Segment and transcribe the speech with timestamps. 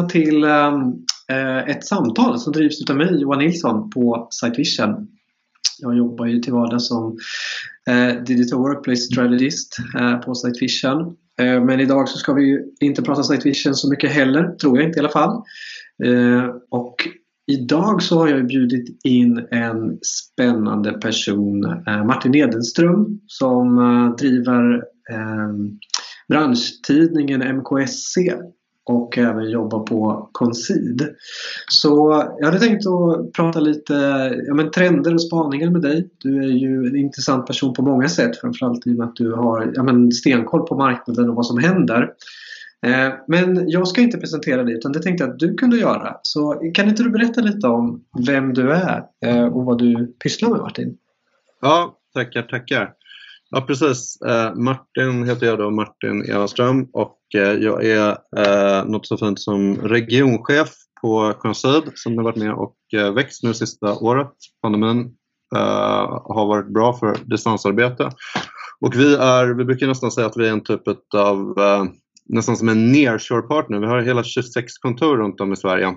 [0.00, 0.92] lyssna till ehm,
[1.30, 5.08] eh, ett samtal som drivs av mig, Johan Nilsson, på Sitevision.
[5.78, 7.16] Jag jobbar ju till vardags som
[7.88, 11.16] eh, Digital Workplace Strategist eh, på Sitevision.
[11.38, 15.00] Men idag så ska vi inte prata Sitevision så mycket heller, tror jag inte i
[15.00, 15.42] alla fall.
[16.70, 16.96] Och
[17.46, 21.60] Idag så har jag bjudit in en spännande person,
[22.06, 23.76] Martin Edenström, som
[24.18, 25.78] driver ehm,
[26.28, 28.18] branschtidningen MKSC
[28.90, 31.08] och även jobba på Concid.
[31.68, 33.94] Så jag hade tänkt att prata lite
[34.46, 36.10] ja, men trender och spaningar med dig.
[36.18, 39.32] Du är ju en intressant person på många sätt, framförallt i och med att du
[39.32, 42.08] har ja, men stenkoll på marknaden och vad som händer.
[42.86, 46.16] Eh, men jag ska inte presentera dig utan det tänkte jag att du kunde göra.
[46.22, 50.50] Så kan inte du berätta lite om vem du är eh, och vad du pysslar
[50.50, 50.96] med Martin?
[51.60, 52.92] Ja, tackar, tackar.
[53.50, 54.20] Ja, precis.
[54.20, 59.40] Eh, Martin heter jag då, Martin Evaström och eh, jag är eh, något så fint
[59.40, 60.68] som regionchef
[61.02, 64.32] på Concid som har varit med och eh, växt nu sista året.
[64.62, 65.16] Pandemin
[66.24, 68.10] har varit bra för distansarbete.
[68.80, 70.82] Och vi, är, vi brukar nästan säga att vi är en typ
[71.16, 71.54] av
[72.28, 73.78] nästan som en nearshore-partner.
[73.78, 75.94] Vi har hela 26 kontor runt om i Sverige.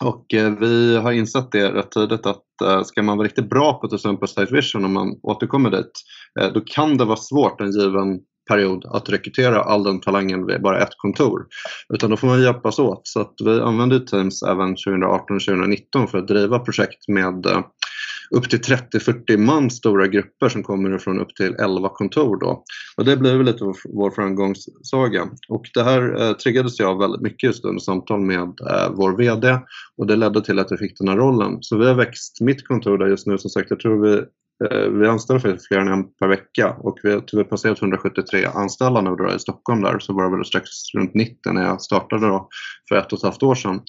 [0.00, 3.80] Och eh, vi har insett det rätt tidigt att eh, ska man vara riktigt bra
[3.80, 5.92] på till exempel Site Vision om man återkommer dit,
[6.40, 8.20] eh, då kan det vara svårt en given
[8.50, 11.46] period att rekrytera all den talangen vid bara ett kontor.
[11.94, 13.00] Utan då får man hjälpas åt.
[13.04, 17.46] Så att vi använder Teams även 2018-2019 för att driva projekt med
[18.30, 22.40] upp till 30-40 man stora grupper som kommer från upp till 11 kontor.
[22.40, 22.64] Då.
[22.96, 25.28] Och det blev lite vår framgångssaga.
[25.48, 29.58] Och det här eh, triggades jag väldigt mycket just under samtal med eh, vår VD
[29.96, 31.58] och det ledde till att jag fick den här rollen.
[31.60, 34.22] Så vi har växt mitt kontor där just nu, som sagt, jag tror vi
[34.64, 38.44] Eh, vi anställer faktiskt fler än en per vecka och vi har typ passerat 173
[38.44, 41.82] anställda nu då i Stockholm där så var det väl strax runt 90 när jag
[41.82, 42.48] startade då
[42.88, 43.80] för ett och ett halvt år sedan.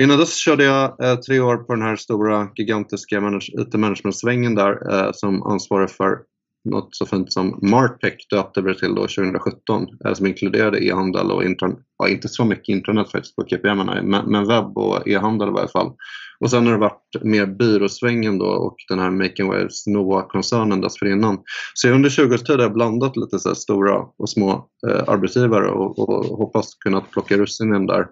[0.00, 4.92] Innan dess körde jag eh, tre år på den här stora gigantiska IT management-svängen där
[4.92, 6.18] eh, som ansvarig för
[6.64, 11.44] något så fint som Martech döpte vi till då 2017 eh, som inkluderade e-handel och
[11.44, 15.52] internet, ja, inte så mycket internet faktiskt på KPM men, men webb och e-handel i
[15.52, 15.92] varje fall.
[16.40, 21.38] Och sen har det varit mer byråsvängen då och den här Making Waves NOA-koncernen dessförinnan.
[21.74, 25.70] Så under 20 års tid har jag blandat lite så stora och små eh, arbetsgivare
[25.70, 28.06] och, och hoppas kunna plocka russinen där.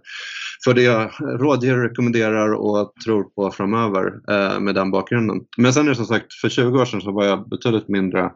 [0.66, 5.40] För det jag rådger, rekommenderar och tror på framöver eh, med den bakgrunden.
[5.56, 8.30] Men sen är det som sagt, för 20 år sedan så var jag betydligt mindre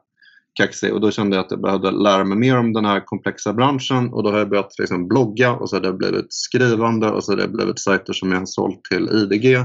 [0.54, 3.52] kaxig och då kände jag att jag behövde lära mig mer om den här komplexa
[3.52, 7.24] branschen och då har jag börjat liksom blogga och så har det blivit skrivande och
[7.24, 9.56] så har det blivit sajter som jag har sålt till IDG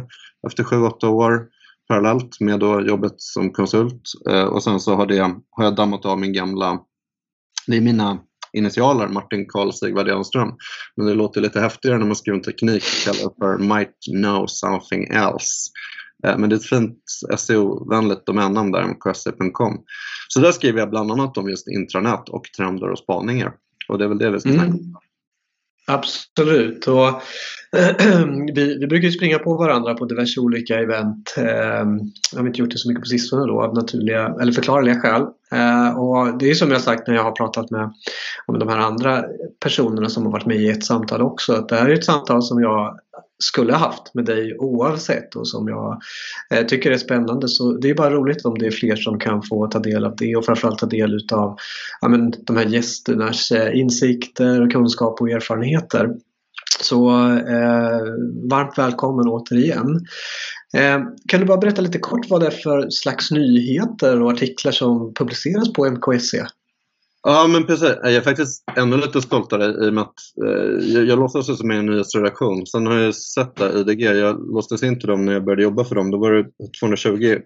[0.47, 1.47] efter 7-8 år
[1.87, 6.05] parallellt med då jobbet som konsult eh, och sen så har, det, har jag dammat
[6.05, 6.79] av min gamla,
[7.67, 8.19] det är mina
[8.57, 10.51] initialer, Martin Karl Sigvard Enström.
[10.95, 15.03] Men det låter lite häftigare när man skriver en teknik kallar för Might Know Something
[15.03, 15.71] Else.
[16.27, 16.99] Eh, men det är ett fint
[17.37, 19.77] SEO-vänligt domännamn där, mkse.com.
[20.27, 23.53] Så där skriver jag bland annat om just intranät och trender och spaningar.
[23.89, 24.93] Och det är väl det vi ska snacka mm.
[25.87, 26.87] Absolut.
[26.87, 27.21] Och,
[28.55, 31.35] vi, vi brukar springa på varandra på diverse olika event.
[31.37, 31.85] Eh,
[32.33, 35.21] jag har inte gjort det så mycket på sistone då av naturliga eller förklarliga skäl.
[35.51, 37.93] Eh, och det är som jag sagt när jag har pratat med,
[38.51, 39.23] med de här andra
[39.63, 41.53] personerna som har varit med i ett samtal också.
[41.53, 42.99] Att det här är ett samtal som jag
[43.43, 46.01] skulle haft med dig oavsett och som jag
[46.53, 47.47] eh, tycker är spännande.
[47.47, 50.15] Så det är bara roligt om det är fler som kan få ta del av
[50.15, 51.57] det och framförallt ta del av
[52.01, 56.09] ja, men, de här gästernas eh, insikter, kunskap och erfarenheter.
[56.81, 58.01] Så eh,
[58.49, 60.05] varmt välkommen återigen.
[60.73, 64.71] Eh, kan du bara berätta lite kort vad det är för slags nyheter och artiklar
[64.71, 66.35] som publiceras på MKSC?
[67.27, 67.95] Ja, men precis.
[68.03, 70.13] Jag är faktiskt ännu lite stoltare i och med att
[70.45, 72.67] eh, jag, jag låtsas som en nyhetsredaktion.
[72.67, 75.83] Sen har jag sett det, IDG, jag låstes in till dem när jag började jobba
[75.83, 76.11] för dem.
[76.11, 76.45] Då var det
[76.79, 77.37] 220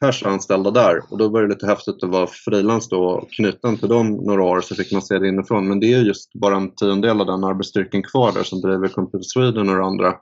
[0.00, 3.76] pers anställda där och då var det lite häftigt att vara frilans då och knuten
[3.76, 5.68] till dem några år så fick man se det inifrån.
[5.68, 9.24] Men det är just bara en tiondel av den arbetsstyrkan kvar där som driver Computer
[9.24, 10.14] Sweden och andra.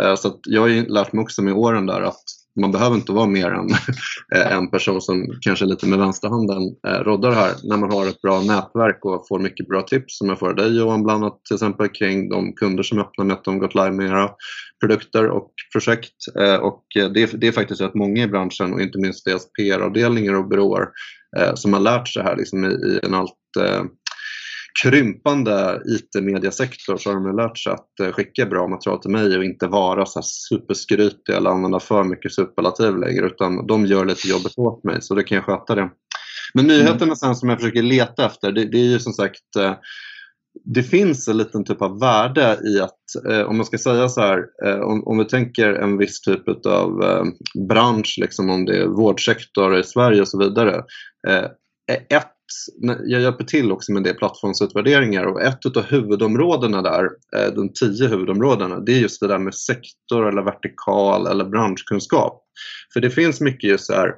[0.00, 2.24] Eh, så jag har lärt mig också med åren där att
[2.60, 3.68] man behöver inte vara mer än
[4.34, 8.22] eh, en person som kanske lite med vänsterhanden eh, roddar här när man har ett
[8.22, 11.44] bra nätverk och får mycket bra tips som jag får av dig Johan bland annat
[11.44, 14.30] till exempel kring de kunder som öppnar med att de gått live med era
[14.80, 16.14] produkter och projekt.
[16.40, 19.52] Eh, och det är, det är faktiskt rätt många i branschen och inte minst deras
[19.52, 20.88] PR-avdelningar och byråer
[21.54, 23.32] som har lärt sig här liksom i, en allt
[24.82, 29.44] krympande IT-mediasektor så har de lärt sig att eh, skicka bra material till mig och
[29.44, 34.58] inte vara så superskrytiga eller använda för mycket superlativ längre utan de gör lite jobbet
[34.58, 35.90] åt mig så då kan jag sköta det.
[36.54, 39.74] Men nyheterna sen som jag försöker leta efter det, det är ju som sagt eh,
[40.64, 44.20] det finns en liten typ av värde i att, eh, om man ska säga så
[44.20, 47.24] här, eh, om, om vi tänker en viss typ av eh,
[47.68, 50.84] bransch, liksom om det är vårdsektor i Sverige och så vidare.
[51.28, 51.44] Eh,
[52.08, 52.33] ett,
[53.04, 57.04] jag hjälper till också med det plattformsutvärderingar och ett av huvudområdena där,
[57.36, 62.44] eh, de tio huvudområdena, det är just det där med sektor eller vertikal eller branschkunskap.
[62.92, 64.14] För det finns mycket just så här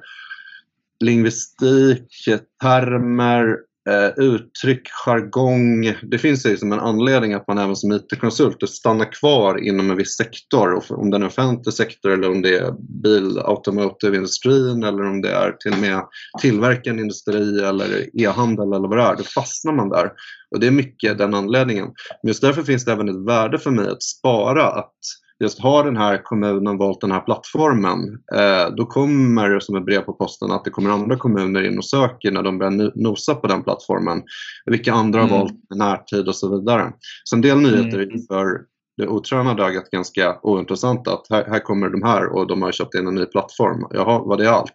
[0.99, 2.25] lingvistik,
[2.61, 3.57] termer,
[3.87, 5.93] eh, uttryck, jargong.
[6.01, 9.97] Det finns ju liksom en anledning att man även som IT-konsult stannar kvar inom en
[9.97, 10.83] viss sektor.
[10.91, 12.71] Om det är en offentlig sektor eller om det är
[13.03, 16.03] bil, automotive-industrin eller om det är till och med
[16.41, 19.15] tillverkande industri eller e-handel eller vad det är.
[19.15, 20.11] Då fastnar man där.
[20.51, 21.85] Och det är mycket den anledningen.
[22.23, 24.95] Men just därför finns det även ett värde för mig att spara att
[25.39, 27.99] just har den här kommunen valt den här plattformen,
[28.35, 31.77] eh, då kommer det som ett brev på posten att det kommer andra kommuner in
[31.77, 34.23] och söker när de börjar nosa på den plattformen.
[34.65, 35.39] Vilka andra har mm.
[35.39, 36.93] valt närtid och så vidare.
[37.23, 38.21] Så en del nyheter mm.
[38.27, 38.61] för
[38.97, 42.95] det otränade ögat ganska ointressant att här, här, kommer de här och de har köpt
[42.95, 43.87] in en ny plattform.
[43.89, 44.71] Jaha, var det allt?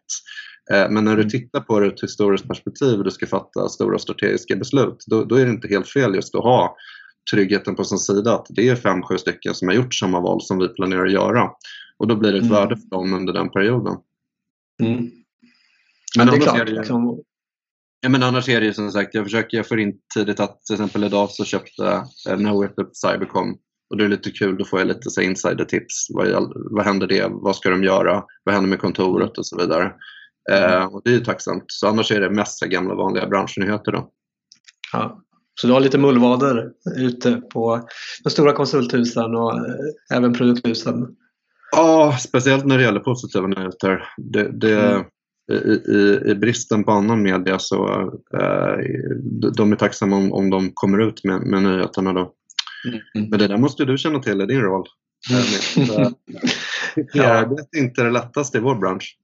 [0.72, 1.30] Eh, men när du mm.
[1.30, 5.24] tittar på det ur ett historiskt perspektiv och du ska fatta stora strategiska beslut, då,
[5.24, 6.76] då är det inte helt fel just att ha
[7.30, 10.42] tryggheten på sin sida att det är fem, sju stycken som har gjort samma val
[10.42, 11.50] som vi planerar att göra.
[11.96, 12.54] Och då blir det ett mm.
[12.54, 13.96] värde för dem under den perioden.
[14.82, 14.96] Mm.
[14.96, 15.10] Men,
[16.16, 16.60] men det är klart.
[16.60, 17.22] Är det, liksom...
[18.00, 20.64] ja, men annars är det ju som sagt, jag försöker, jag får in tidigt att
[20.64, 23.58] till exempel idag så köpte eh, Knowit upp Cybercom
[23.90, 26.06] och det är lite kul, då får jag lite så insider-tips.
[26.10, 27.26] Vad, vad händer det?
[27.30, 28.24] Vad ska de göra?
[28.44, 29.92] Vad händer med kontoret och så vidare.
[30.50, 30.72] Mm.
[30.72, 31.64] Eh, och det är ju tacksamt.
[31.66, 34.10] Så annars är det mest gamla vanliga branschnyheter då.
[34.92, 35.22] Ja.
[35.60, 37.88] Så du har lite mullvader ute på
[38.24, 41.06] de stora konsulthusen och eh, även produkthusen?
[41.76, 44.04] Ja, speciellt när det gäller positiva nyheter.
[44.16, 45.04] Det, det, mm.
[45.52, 47.88] i, i, I, bristen på annan media så
[48.34, 48.76] eh,
[49.56, 52.12] de är tacksamma om, om de kommer ut med, med nyheterna.
[52.12, 52.32] Då.
[53.14, 53.30] Mm.
[53.30, 54.86] Men det där måste du känna till i din roll.
[55.30, 56.12] Mm.
[57.12, 57.54] ja.
[57.72, 59.16] Det är inte det lättaste i vår bransch.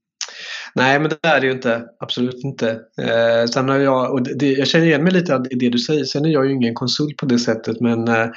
[0.75, 1.83] Nej, men det är det ju inte.
[1.99, 2.69] Absolut inte.
[3.01, 6.03] Eh, sen har jag, och det, jag känner igen mig lite i det du säger.
[6.03, 8.27] Sen är jag ju ingen konsult på det sättet men eh,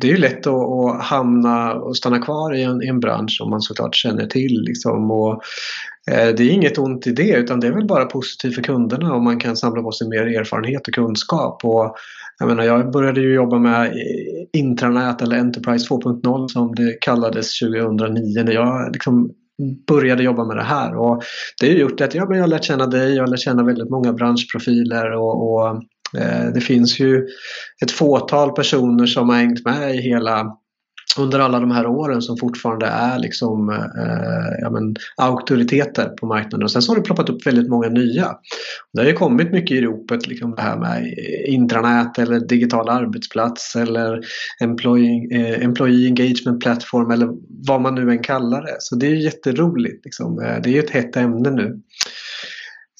[0.00, 3.36] det är ju lätt att, att, hamna och stanna kvar i en, i en bransch
[3.38, 4.62] som man såklart känner till.
[4.62, 5.32] Liksom, och,
[6.10, 9.14] eh, det är inget ont i det utan det är väl bara positivt för kunderna
[9.14, 11.64] om man kan samla på sig mer erfarenhet och kunskap.
[11.64, 11.96] Och,
[12.38, 17.58] jag, menar, jag började ju jobba med eh, intranät eller Enterprise 2.0 som det kallades
[17.58, 19.30] 2009 när jag liksom
[19.86, 20.96] började jobba med det här.
[20.96, 21.22] Och
[21.60, 24.12] det har gjort att jag har lärt känna dig, jag har lärt känna väldigt många
[24.12, 25.68] branschprofiler och, och
[26.18, 27.26] eh, det finns ju
[27.82, 30.56] ett fåtal personer som har hängt med i hela
[31.18, 36.62] under alla de här åren som fortfarande är liksom, eh, ja, men, auktoriteter på marknaden.
[36.62, 38.36] Och sen så har det ploppat upp väldigt många nya.
[38.92, 41.14] Det har ju kommit mycket i ropet, liksom det här med
[41.46, 44.20] intranät eller digital arbetsplats eller
[44.60, 47.28] employee, eh, employee engagement platform eller
[47.66, 48.76] vad man nu än kallar det.
[48.78, 50.04] Så det är jätteroligt.
[50.04, 50.38] Liksom.
[50.38, 51.80] Eh, det är ju ett hett ämne nu.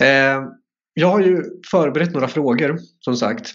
[0.03, 0.43] Eh,
[0.95, 3.55] jag har ju förberett några frågor som sagt.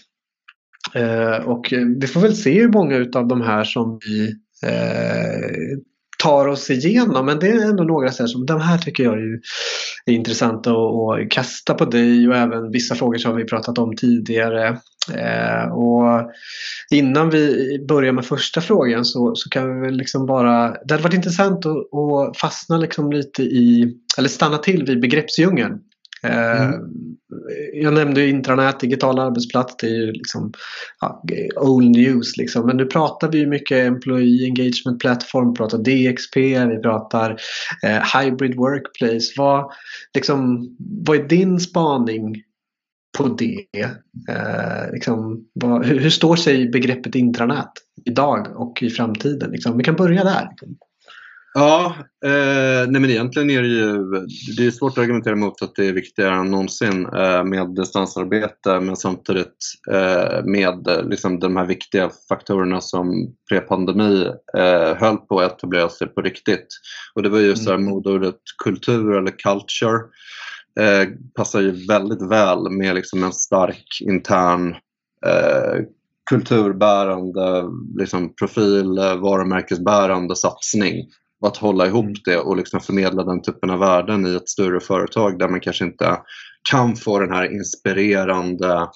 [0.94, 5.78] Eh, och vi får väl se hur många av de här som vi eh,
[6.22, 7.26] tar oss igenom.
[7.26, 9.40] Men det är ändå några så här som de här tycker jag är,
[10.06, 14.78] är intressanta att kasta på dig och även vissa frågor som vi pratat om tidigare.
[15.14, 16.30] Eh, och
[16.90, 20.70] innan vi börjar med första frågan så, så kan vi väl liksom bara...
[20.84, 25.78] Det hade varit intressant att, att fastna liksom lite i, eller stanna till vid begreppsdjungeln.
[26.22, 26.72] Mm.
[26.72, 26.80] Eh,
[27.72, 30.52] jag nämnde intranät, digital arbetsplats, det är ju liksom
[31.00, 31.22] ja,
[31.56, 32.66] old news liksom.
[32.66, 36.36] Men nu pratar vi mycket Employee Engagement Platform, vi pratar DXP,
[36.68, 37.40] vi pratar
[37.82, 39.32] eh, Hybrid Workplace.
[39.36, 39.72] Vad,
[40.14, 42.42] liksom, vad är din spaning
[43.18, 43.82] på det?
[44.28, 47.72] Eh, liksom, vad, hur, hur, står sig begreppet intranät
[48.04, 49.50] idag och i framtiden?
[49.50, 49.76] Liksom?
[49.76, 50.48] Vi kan börja där.
[51.54, 54.02] Ja, eh, nej men egentligen är det ju
[54.56, 58.80] det är svårt att argumentera mot att det är viktigare än någonsin eh, med distansarbete
[58.80, 59.56] men samtidigt
[59.90, 64.26] eh, med liksom, de här viktiga faktorerna som pre-pandemi
[64.56, 66.66] eh, höll på att etablera sig på riktigt.
[67.14, 67.90] Och det var ju så här mm.
[67.90, 69.98] modordet kultur eller culture
[70.80, 74.70] eh, passar ju väldigt väl med liksom en stark intern
[75.26, 75.84] eh,
[76.30, 77.64] kulturbärande
[77.98, 81.06] liksom profil, eh, varumärkesbärande satsning
[81.46, 82.14] att hålla ihop mm.
[82.24, 85.84] det och liksom förmedla den typen av värden i ett större företag där man kanske
[85.84, 86.18] inte
[86.70, 88.88] kan få den här inspirerande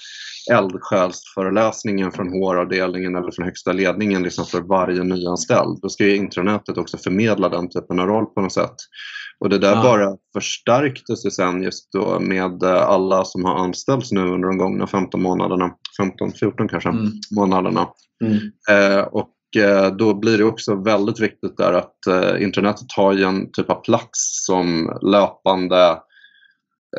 [0.50, 5.78] eldsjälsföreläsningen från HR-avdelningen eller från högsta ledningen liksom för varje nyanställd.
[5.82, 8.74] Då ska ju intranätet också förmedla den typen av roll på något sätt.
[9.38, 9.82] Och det där ja.
[9.82, 14.86] bara förstärktes ju sen just då med alla som har anställts nu under de gångna
[14.86, 17.12] 15 månaderna 15, 14 kanske mm.
[17.36, 17.88] månaderna.
[18.24, 18.38] Mm.
[18.70, 19.26] Eh, och eh,
[19.98, 24.44] då blir det också väldigt viktigt där att eh, internetet har en typ av plats
[24.46, 25.96] som löpande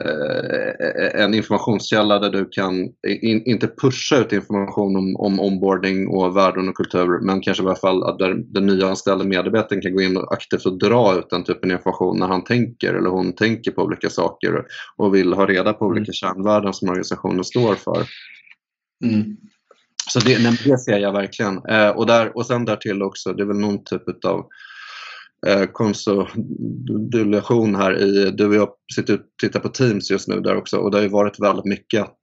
[0.02, 2.76] Eh, en informationskälla där du kan,
[3.22, 7.66] in, inte pusha ut information om, om onboarding och värden och kultur, men kanske i
[7.66, 11.44] alla fall där den nyanställde medarbetaren kan gå in och aktivt och dra ut den
[11.44, 14.64] typen av information när han tänker eller hon tänker på olika saker
[14.98, 16.14] och vill ha reda på olika mm.
[16.14, 18.06] kärnvärden som organisationen står för.
[19.06, 19.38] Mm.
[20.10, 21.66] Så det, det ser jag verkligen.
[21.66, 24.46] Eh, och, där, och sen därtill också, det är väl någon typ av
[25.48, 30.56] eh, konsolidation här i, du och jag sitter och tittar på Teams just nu där
[30.56, 32.18] också och det har ju varit väldigt mycket att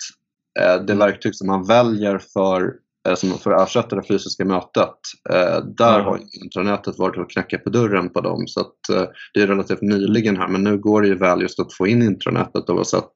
[0.60, 0.99] eh, det mm.
[0.99, 2.72] verktyg som man väljer för,
[3.08, 4.96] eh, som för att ersätta det fysiska mötet,
[5.30, 6.06] eh, där mm.
[6.06, 9.82] har intranätet varit och knackat på dörren på dem så att eh, det är relativt
[9.82, 13.12] nyligen här men nu går det ju väl just att få in intranätet oavsett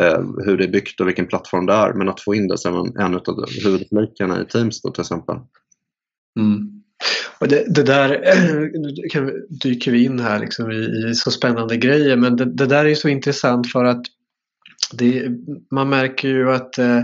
[0.00, 2.58] Eh, hur det är byggt och vilken plattform det är men att få in det
[2.58, 5.36] som en, av huvudflikarna i Teams då till exempel.
[6.38, 6.82] Mm.
[7.38, 8.08] Och det, det där,
[9.20, 12.84] nu dyker vi in här liksom i, i så spännande grejer men det, det, där
[12.84, 14.02] är så intressant för att
[14.92, 15.28] det,
[15.70, 17.02] man märker ju att eh,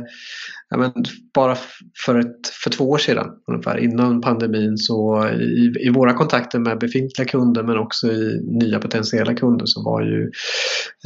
[0.76, 0.92] men
[1.34, 1.56] bara
[2.04, 6.78] för, ett, för två år sedan ungefär innan pandemin så i, i våra kontakter med
[6.78, 10.30] befintliga kunder men också i nya potentiella kunder så var ju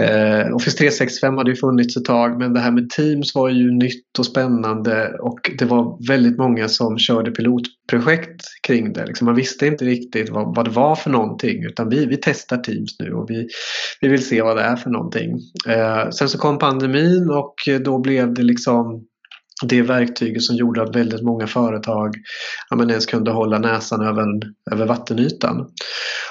[0.05, 3.71] eh, Office 365 hade ju funnits ett tag men det här med Teams var ju
[3.71, 9.07] nytt och spännande och det var väldigt många som körde pilotprojekt kring det.
[9.07, 12.57] Liksom man visste inte riktigt vad, vad det var för någonting utan vi, vi testar
[12.57, 13.49] Teams nu och vi,
[14.01, 15.39] vi vill se vad det är för någonting.
[15.69, 17.55] Eh, sen så kom pandemin och
[17.85, 19.07] då blev det liksom
[19.67, 22.17] det verktyget som gjorde att väldigt många företag
[22.71, 24.25] ja, men ens kunde hålla näsan över,
[24.71, 25.67] över vattenytan.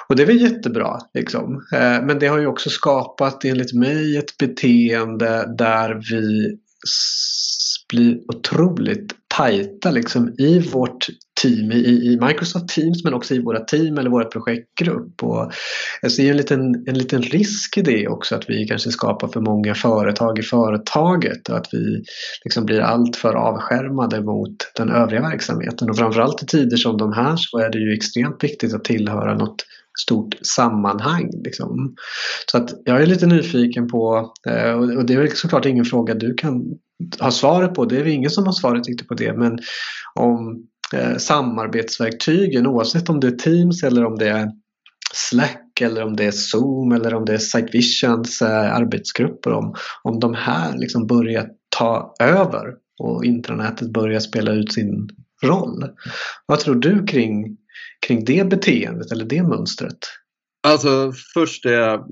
[0.07, 0.97] Och det var jättebra.
[1.13, 1.65] Liksom.
[1.73, 6.57] Eh, men det har ju också skapat enligt mig ett beteende där vi
[7.89, 11.07] blir otroligt tajta liksom, i vårt
[11.41, 15.23] team, i, i Microsoft Teams men också i våra team eller våra projektgrupp.
[15.23, 15.51] Och
[16.01, 19.41] jag ser en liten, en liten risk i det också att vi kanske skapar för
[19.41, 22.03] många företag i företaget och att vi
[22.43, 25.89] liksom blir alltför avskärmade mot den övriga verksamheten.
[25.89, 29.33] Och framförallt i tider som de här så är det ju extremt viktigt att tillhöra
[29.33, 29.65] något
[29.99, 31.29] stort sammanhang.
[31.43, 31.95] Liksom.
[32.51, 36.33] Så att jag är lite nyfiken på, eh, och det är såklart ingen fråga du
[36.33, 36.63] kan
[37.19, 39.59] ha svaret på, det är ingen som har svaret riktigt på det, men
[40.15, 44.51] om eh, samarbetsverktygen oavsett om det är Teams eller om det är
[45.13, 50.19] Slack eller om det är Zoom eller om det är Sitevisions eh, arbetsgrupper om, om
[50.19, 55.09] de här liksom börjar ta över och intranätet börjar spela ut sin
[55.43, 55.89] roll.
[56.45, 57.57] Vad tror du kring,
[58.07, 59.97] kring det beteendet eller det mönstret?
[60.63, 62.05] Alltså först är jag,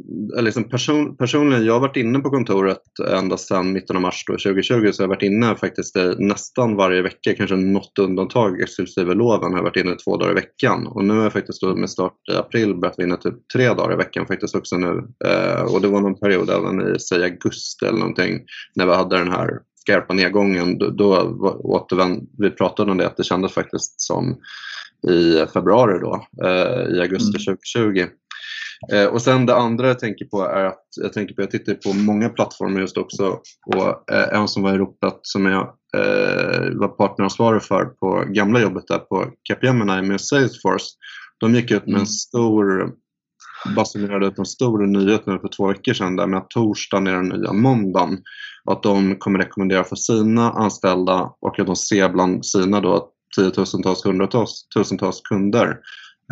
[0.44, 4.34] liksom person, personligen, jag har varit inne på kontoret ända sedan mitten av mars då,
[4.34, 9.51] 2020 så jag har varit inne faktiskt nästan varje vecka, kanske något undantag exklusive loven
[9.51, 10.88] har jag varit inne två dagar i veckan.
[10.88, 13.68] Och nu har jag faktiskt då med start i april börjat vara inne typ tre
[13.68, 15.08] dagar i veckan faktiskt också nu.
[15.25, 18.39] Eh, och det var någon period även i säg augusti eller någonting
[18.75, 20.77] när vi hade den här skarpa nedgången.
[20.77, 21.15] Då, då
[21.63, 24.38] återvände, vi pratade om det att det kändes faktiskt som
[25.08, 27.58] i februari då, eh, i augusti mm.
[27.58, 28.15] 2020
[28.93, 31.74] Eh, och sen det andra jag tänker på är att jag tänker på, jag tittar
[31.74, 35.62] på många plattformar just också och eh, en som var i ropet som jag
[35.98, 40.86] eh, var partneransvarig för på gamla jobbet där på Capgemini med Salesforce.
[41.39, 42.05] De gick ut med en mm.
[42.05, 42.93] stor
[43.75, 47.13] basunerade ut en stor nyhet nu för två veckor sedan där med att torsdagen är
[47.13, 48.17] den nya måndagen.
[48.65, 53.09] Och att de kommer rekommendera för sina anställda och att de ser bland sina då
[53.36, 55.77] tiotusentals, hundratusentals kunder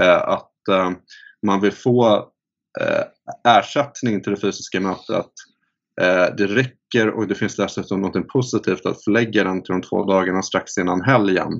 [0.02, 0.92] eh, att eh,
[1.46, 2.30] man vill få
[3.48, 5.32] ersättning till det fysiska mötet.
[6.02, 10.06] Eh, det räcker och det finns dessutom något positivt att förlägga den till de två
[10.06, 11.54] dagarna strax innan helgen.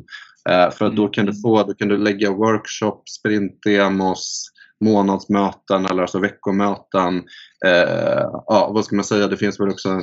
[0.50, 1.42] Eh, för att då kan du mm.
[1.42, 4.52] få, då kan du lägga workshops, sprintdemos,
[4.84, 7.18] månadsmöten eller alltså veckomöten.
[7.66, 10.02] Eh, ja, vad ska man säga, det finns väl också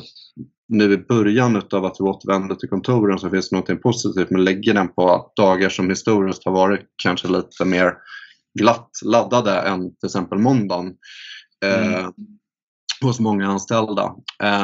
[0.68, 4.44] nu i början av att vi återvänder till kontoren så finns det något positivt men
[4.44, 7.94] lägger den på dagar som historiskt har varit kanske lite mer
[8.58, 10.94] glatt laddade än till exempel måndagen.
[11.64, 12.12] Eh, mm.
[13.02, 14.14] hos många anställda.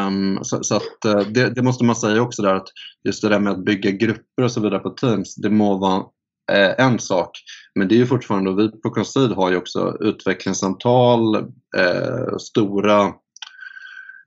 [0.06, 2.68] Um, så, så att, uh, det, det, måste man säga också där att
[3.04, 5.98] just det där med att bygga grupper och så vidare på Teams, det må vara
[5.98, 7.30] uh, en sak.
[7.74, 13.12] Men det är ju fortfarande, vi på Concede har ju också utvecklingssamtal, uh, stora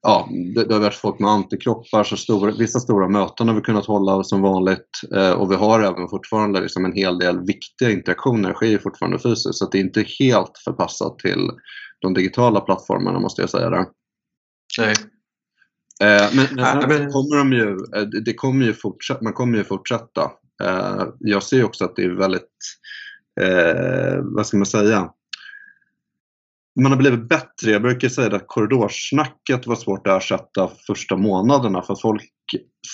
[0.04, 3.62] ja, det, det har varit folk med antikroppar, så stora, vissa stora möten har vi
[3.62, 7.92] kunnat hålla som vanligt eh, och vi har även fortfarande liksom en hel del viktiga
[7.92, 11.50] interaktioner sker fortfarande fysiskt så det är inte helt förpassat till
[12.00, 13.86] de digitala plattformarna måste jag säga där.
[14.78, 14.94] Nej.
[16.02, 17.78] Eh, men, men, men, kommer de ju,
[18.22, 20.32] det kommer ju fortsätta, man kommer ju fortsätta.
[21.20, 22.50] jag ser också att det är väldigt,
[24.24, 25.10] vad ska man säga,
[26.82, 27.72] man har blivit bättre.
[27.72, 32.24] Jag brukar säga att korridorsnacket var svårt att ersätta första månaderna för att folk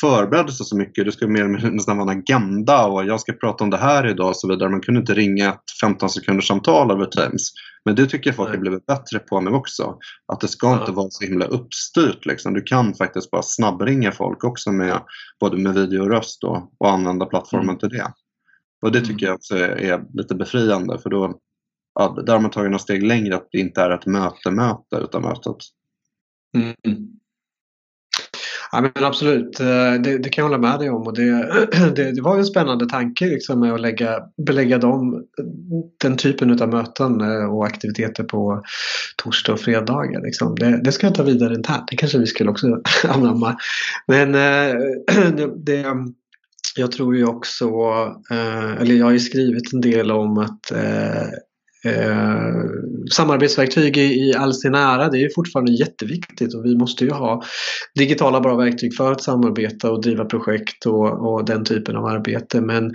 [0.02, 1.06] förberedde sig så mycket.
[1.06, 4.30] Det skulle mer nästan vara en agenda och jag ska prata om det här idag
[4.30, 4.70] och så vidare.
[4.70, 7.52] Man kunde inte ringa ett 15 sekunders samtal över Teams.
[7.86, 9.98] Men det tycker jag folk har blivit bättre på nu också.
[10.34, 10.80] Att det ska ja.
[10.80, 12.26] inte vara så himla uppstyrt.
[12.26, 12.54] Liksom.
[12.54, 15.02] Du kan faktiskt bara snabbringa folk också med
[15.40, 17.80] både med video och röst då, och använda plattformen mm.
[17.80, 18.14] till det.
[18.82, 21.40] Och det tycker jag också är lite befriande för då
[21.96, 25.22] ja, där har man tagit några steg längre, att det inte är ett möte-möte utan
[25.22, 25.58] mötet.
[26.58, 26.76] Mm.
[28.72, 31.08] Ja, men absolut, eh, det, det, kan jag hålla med dig om.
[31.08, 31.32] Och det,
[31.96, 35.24] det, det var en spännande tanke liksom, med att lägga, belägga dem,
[36.02, 38.64] den typen av möten eh, och aktiviteter på
[39.24, 40.22] torsdag och fredagar.
[40.22, 40.56] Liksom.
[40.56, 41.88] Det, det, ska jag ta vidare internt.
[41.92, 43.58] Det kanske vi skulle också anamma.
[44.08, 44.76] Men eh,
[45.56, 45.86] det,
[46.76, 47.70] jag tror ju också,
[48.80, 50.72] eller jag har ju skrivit en del om att
[51.86, 52.64] Eh,
[53.12, 57.12] samarbetsverktyg i, i all sin ära, det är ju fortfarande jätteviktigt och vi måste ju
[57.12, 57.44] ha
[57.96, 62.62] digitala bra verktyg för att samarbeta och driva projekt och, och den typen av arbete.
[62.62, 62.92] Men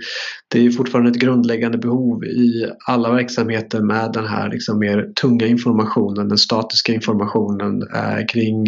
[0.47, 5.11] det är ju fortfarande ett grundläggande behov i alla verksamheter med den här liksom mer
[5.21, 8.65] tunga informationen, den statiska informationen eh, kring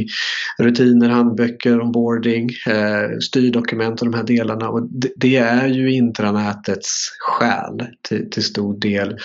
[0.60, 4.70] rutiner, handböcker, onboarding, eh, styrdokument och de här delarna.
[4.70, 9.18] Och det, det är ju intranätets själ till, till stor del.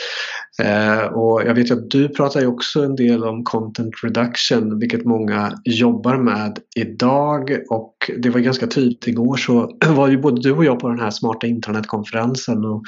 [0.63, 4.79] Eh, Eh, och jag vet att du pratar ju också en del om content reduction,
[4.79, 7.59] vilket många jobbar med idag.
[7.71, 11.01] Och det var ganska tydligt igår så var ju både du och jag på den
[11.01, 12.83] här smarta internetkonferensen och,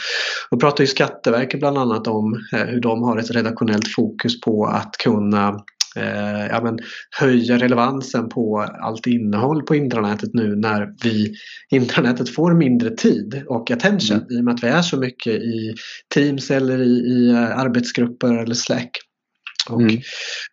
[0.50, 4.66] och pratade ju Skatteverket bland annat om eh, hur de har ett redaktionellt fokus på
[4.66, 5.64] att kunna
[5.96, 6.78] eh, ja, men,
[7.20, 11.34] höja relevansen på allt innehåll på intranätet nu när vi
[11.70, 14.26] intranätet får mindre tid och attention mm.
[14.30, 15.74] i och med att vi är så mycket i
[16.14, 18.90] Teams eller i, i eh, arbetsgrupper eller Slack.
[19.70, 20.00] Och mm.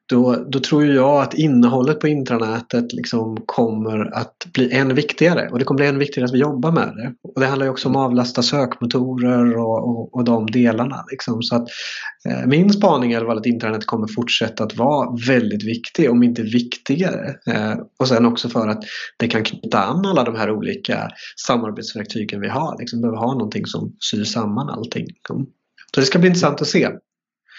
[0.09, 5.59] då, då tror jag att innehållet på intranätet liksom kommer att bli än viktigare och
[5.59, 7.13] det kommer bli än viktigare att vi jobbar med det.
[7.23, 11.05] Och Det handlar också om att avlasta sökmotorer och, och, och de delarna.
[11.11, 11.43] Liksom.
[11.43, 11.67] Så att,
[12.29, 17.35] eh, min spaning är att intranät kommer fortsätta att vara väldigt viktig, om inte viktigare.
[17.47, 18.83] Eh, och sen också för att
[19.17, 21.09] det kan knyta an alla de här olika
[21.47, 22.75] samarbetsverktygen vi har.
[22.79, 25.05] Liksom behöver ha någonting som syr samman allting.
[25.95, 26.89] Så det ska bli intressant att se.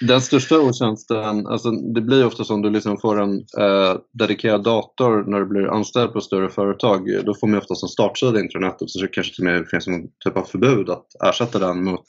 [0.00, 5.31] Den största otjänsten, alltså det blir ofta som du liksom får en eh, dedikerad dator
[5.31, 7.24] när du blir anställd på större företag.
[7.24, 10.07] Då får man ofta som startsida internetet så det kanske till och med finns någon
[10.24, 12.05] typ av förbud att ersätta den mot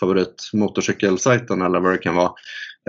[0.00, 2.32] favoritmotorcykelsajten eller vad det kan vara.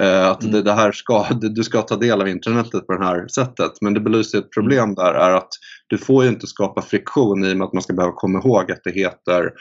[0.02, 0.54] Eh, att mm.
[0.54, 3.72] det, det, här ska, du ska ta del av internetet på det här sättet.
[3.82, 5.50] Men det belyser ett problem där är att
[5.88, 8.72] du får ju inte skapa friktion i och med att man ska behöva komma ihåg
[8.72, 9.52] att det heter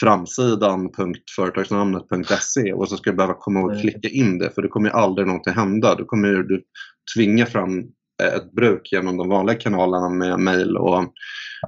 [0.00, 4.94] framsidan.företagsnamnet.se och så ska du behöva komma och klicka in det för det kommer ju
[4.94, 5.94] aldrig någonting hända.
[5.94, 6.62] Du kommer ju du
[7.16, 7.82] tvinga fram
[8.22, 11.04] ett bruk genom de vanliga kanalerna med mail och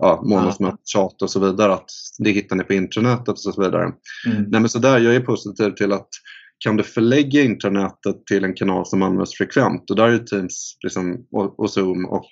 [0.01, 1.75] ja, månadsmöte, tjat och så vidare.
[1.75, 3.93] Att det hittar ni på internetet och så vidare.
[4.27, 4.43] Mm.
[4.43, 6.09] Nej, men så där, jag är positiv till att
[6.59, 11.27] kan du förlägga intranätet till en kanal som används frekvent och där är Teams liksom,
[11.33, 12.29] och, och Zoom och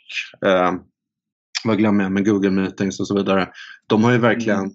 [0.46, 0.72] eh,
[1.64, 3.48] vad glömmer jag med Google Meetings och så vidare.
[3.86, 4.70] De har ju verkligen mm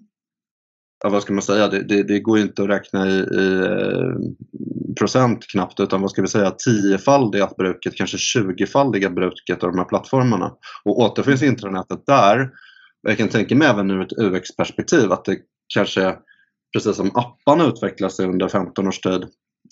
[1.04, 4.14] ja, vad ska man säga, det, det, det går inte att räkna i, i, eh,
[4.98, 9.84] procent knappt utan vad ska vi säga, tiofaldigat bruket, kanske tjugofaldigat bruket av de här
[9.84, 10.52] plattformarna.
[10.84, 12.50] Och återfinns intranätet där,
[13.02, 15.38] jag kan tänka mig även ur ett UX-perspektiv att det
[15.74, 16.16] kanske,
[16.72, 19.24] precis som apparna utvecklas under 15 års tid,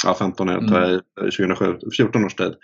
[0.04, 1.00] ja 15 är mm.
[1.20, 2.54] 2007, 14 års tid,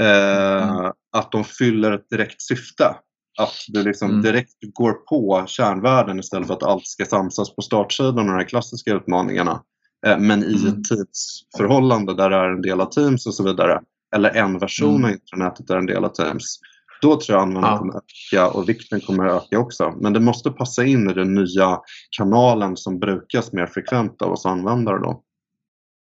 [0.00, 0.92] eh, mm.
[1.16, 2.94] att de fyller ett direkt syfte.
[3.40, 4.22] Att du liksom mm.
[4.22, 8.48] direkt går på kärnvärden istället för att allt ska samsas på startsidan och de här
[8.48, 9.62] klassiska utmaningarna.
[10.06, 10.68] Eh, men i mm.
[10.68, 13.80] ett tidsförhållande där det är en del av Teams och så vidare.
[14.14, 15.04] Eller en version mm.
[15.04, 16.58] av intranätet är en del av Teams.
[17.02, 17.78] Då tror jag användningen ja.
[17.78, 19.94] kommer öka och vikten kommer öka också.
[20.00, 24.46] Men det måste passa in i den nya kanalen som brukas mer frekvent av oss
[24.46, 24.98] användare.
[24.98, 25.22] Då.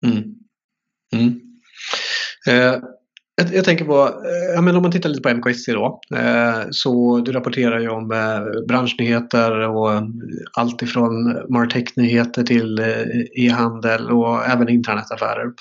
[0.07, 0.35] Mm.
[1.13, 1.41] Mm.
[2.49, 2.81] Eh,
[3.37, 6.01] jag, jag, tänker på, eh, ja, men om man tittar lite på MKSC då.
[6.17, 9.91] Eh, så du rapporterar ju om eh, branschnyheter och
[10.53, 15.53] allt ifrån Martech-nyheter till eh, e-handel och även intranetaffärer.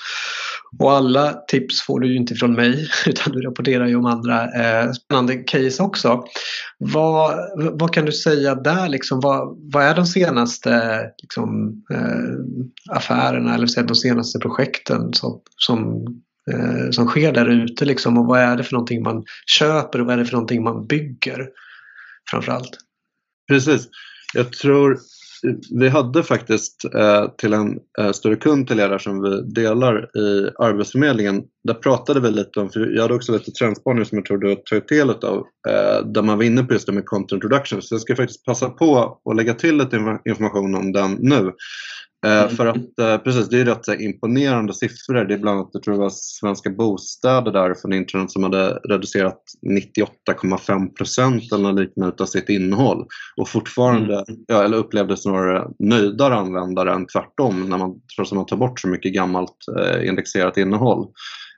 [0.78, 4.42] Och alla tips får du ju inte från mig utan du rapporterar ju om andra
[4.42, 6.24] eh, spännande case också.
[6.78, 7.34] Vad,
[7.72, 9.20] vad kan du säga där liksom?
[9.20, 16.04] Vad, vad är de senaste liksom, eh, affärerna eller de senaste projekten som, som
[16.52, 20.06] eh, som sker där ute liksom och vad är det för någonting man köper och
[20.06, 21.48] vad är det för någonting man bygger?
[22.30, 22.78] framförallt.
[23.48, 23.88] Precis.
[24.34, 24.98] Jag tror
[25.70, 30.18] vi hade faktiskt eh, till en eh, större kund till er där som vi delar
[30.18, 31.42] i Arbetsförmedlingen.
[31.64, 34.48] Där pratade vi lite om, för jag hade också lite trendspaning som jag tror du
[34.48, 37.82] har tagit del av, eh, där man var inne på just det med content introduction.
[37.82, 41.52] Så jag ska faktiskt passa på att lägga till lite information om den nu.
[42.26, 42.56] Eh, mm.
[42.56, 45.24] För att eh, precis, det är rätt imponerande siffror.
[45.24, 48.68] Det är bland annat, jag tror det var Svenska Bostäder där från internet som hade
[48.68, 54.40] reducerat 98,5 procent eller liknande av sitt innehåll och fortfarande, mm.
[54.46, 58.80] ja, eller upplevde snarare nöjdare användare än tvärtom när man, trots att man tar bort
[58.80, 61.06] så mycket gammalt eh, indexerat innehåll.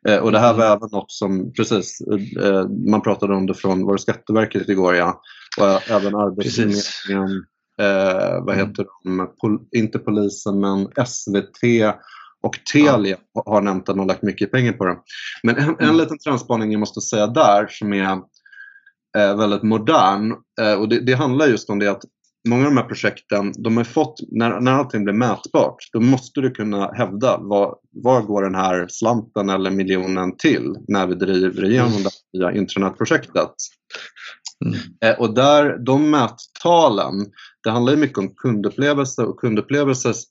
[0.09, 0.77] Eh, och det här var mm.
[0.77, 2.01] även något som, precis,
[2.43, 5.21] eh, man pratade om det från, var det Skatteverket igår ja,
[5.59, 7.45] och även Arbetsförmedlingen
[7.81, 8.69] eh, vad mm.
[8.69, 11.95] heter de, Pol inte polisen men SVT
[12.43, 13.43] och Telia ja.
[13.47, 14.97] har nämnt att de har lagt mycket pengar på det.
[15.43, 15.97] Men en, en mm.
[15.97, 18.13] liten transpaning jag måste säga där som är
[19.19, 22.03] eh, väldigt modern eh, och det, det, handlar just om det att
[22.49, 26.41] många av de här projekten, de har fått, när, när allting blir mätbart, då måste
[26.41, 31.65] du kunna hävda vad, vad går den här slanten eller miljonen till när vi driver
[31.65, 32.03] igenom mm.
[32.03, 33.55] det nya intranetprojektet.
[34.65, 34.79] Mm.
[35.05, 37.27] Eh, och där, de mättalen,
[37.65, 40.25] det handlar ju mycket om kundupplevelse och kundupplevelses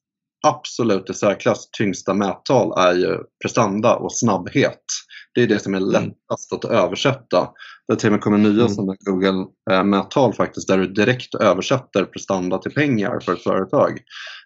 [0.48, 4.84] absolut i särklass tyngsta mättal är ju prestanda och snabbhet.
[5.34, 5.90] Det är det som är mm.
[5.92, 7.50] lättast att översätta.
[7.88, 8.96] Det till och med kommer nya mm.
[9.06, 14.00] Google-mättal faktiskt där du direkt översätter prestanda till pengar för ett företag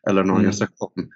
[0.10, 0.36] eller en mm.
[0.36, 1.10] organisation.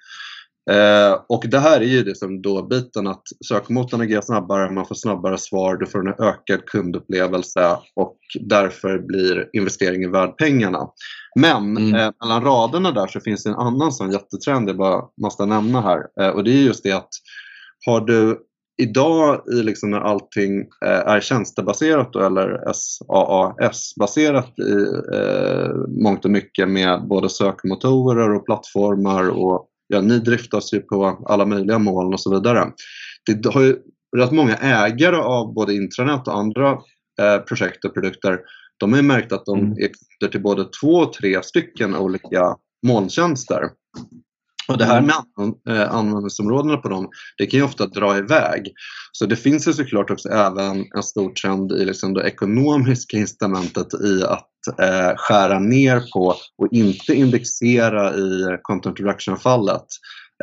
[0.70, 4.86] Eh, och det här är ju det som då biten att sökmotorn agerar snabbare, man
[4.86, 10.88] får snabbare svar, du får en ökad kundupplevelse och därför blir investeringen värd pengarna.
[11.38, 11.94] Men mm.
[11.94, 15.80] eh, mellan raderna där så finns det en annan sån jättetrend jag bara måste nämna
[15.80, 17.10] här eh, och det är just det att
[17.86, 18.38] har du
[18.82, 24.72] idag i liksom när allting eh, är tjänstebaserat då, eller SaaS-baserat i
[25.16, 31.24] eh, mångt och mycket med både sökmotorer och plattformar och ja, ni driftas ju på
[31.26, 32.72] alla möjliga moln och så vidare.
[33.42, 33.76] Det har ju
[34.16, 36.70] rätt många ägare av både intranät och andra
[37.20, 38.38] eh, projekt och produkter.
[38.78, 39.72] De har ju märkt att de mm.
[39.72, 43.60] är kunder till både två och tre stycken olika molntjänster.
[44.68, 45.10] Och det här mm.
[45.36, 48.72] med eh, användningsområdena på dem, det kan ju ofta dra iväg.
[49.12, 53.94] Så det finns ju såklart också även en stor trend i liksom det ekonomiska incitamentet
[53.94, 59.86] i att eh, skära ner på och inte indexera i content reduction-fallet.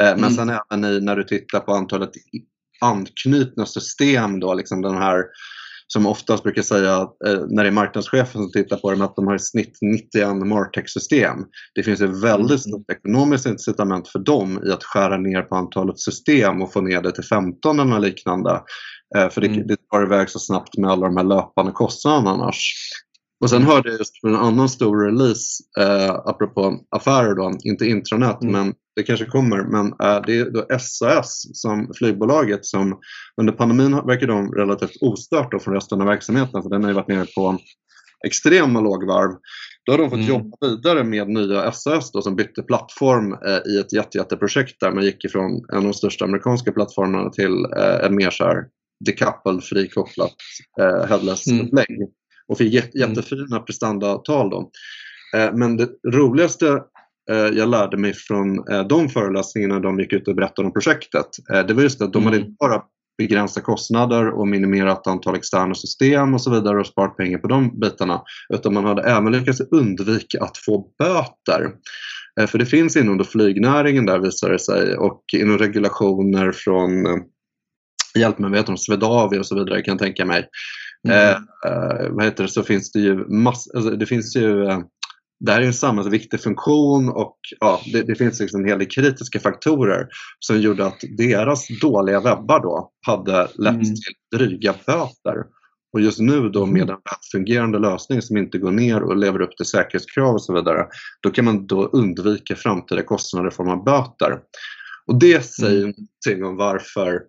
[0.02, 0.34] Eh, men mm.
[0.34, 2.12] sen även i, när du tittar på antalet
[2.82, 5.24] anknutna system, då, liksom den här
[5.94, 9.28] som oftast brukar säga eh, när det är marknadschefen som tittar på dem att de
[9.28, 11.38] har i snitt 91 Martech-system.
[11.76, 12.58] Det finns ett väldigt mm.
[12.58, 17.02] stort ekonomiskt incitament för dem i att skära ner på antalet system och få ner
[17.02, 18.62] det till 15 eller liknande.
[19.16, 19.68] Eh, för det, mm.
[19.68, 22.74] det tar iväg så snabbt med alla de här löpande kostnaderna annars.
[23.44, 28.42] Och sen hörde jag just en annan stor release, eh, apropå affärer då, inte intranät,
[28.44, 28.54] mm.
[28.54, 33.00] men det kanske kommer, men äh, det är då SAS som flygbolaget som
[33.42, 36.96] under pandemin verkar de relativt ostört då från resten av verksamheten för den har ju
[36.96, 37.58] varit nere på
[38.26, 39.32] extrema lågvarv.
[39.86, 40.30] Då har de fått mm.
[40.30, 44.92] jobba vidare med nya SAS då, som bytte plattform eh, i ett jätte, jätteprojekt där
[44.92, 48.64] man gick ifrån en av de största amerikanska plattformarna till eh, en mer så här
[49.06, 50.36] decoupled, frikopplat
[50.80, 51.90] eh, headless-upplägg.
[51.90, 52.10] Mm.
[52.48, 52.90] Och fick mm.
[52.94, 54.72] jättefina prestandaavtal då.
[55.36, 56.82] Eh, men det roligaste
[57.32, 61.26] Eh, jag lärde mig från eh, de föreläsningarna de gick ut och berättade om projektet.
[61.68, 62.48] Det var just att de hade mm.
[62.48, 62.82] inte bara
[63.18, 67.80] begränsat kostnader och minimerat antal externa system och så vidare och sparat pengar på de
[67.80, 68.22] bitarna.
[68.54, 71.72] Utan man hade även lyckats undvika att få böter.
[72.48, 76.92] För det finns inom flygnäringen där visar det sig och inom regulationer från
[78.20, 80.48] hjälp mig, vet om Swedavia och så vidare kan jag tänka mig.
[81.08, 81.36] Mm.
[81.66, 84.66] Eh, vad heter det, så finns det ju mass, alltså det finns ju
[85.46, 88.88] det här är en samhällsviktig funktion och ja, det, det, finns liksom en hel del
[88.88, 90.08] kritiska faktorer
[90.40, 93.84] som gjorde att deras dåliga webbar då hade lett mm.
[93.84, 95.44] till dryga böter.
[95.94, 96.98] Och just nu då med en
[97.32, 100.88] fungerande lösning som inte går ner och lever upp till säkerhetskrav och så vidare,
[101.22, 104.40] då kan man då undvika framtida kostnader i form av böter.
[105.06, 105.94] Och det säger mm.
[105.98, 107.22] någonting om varför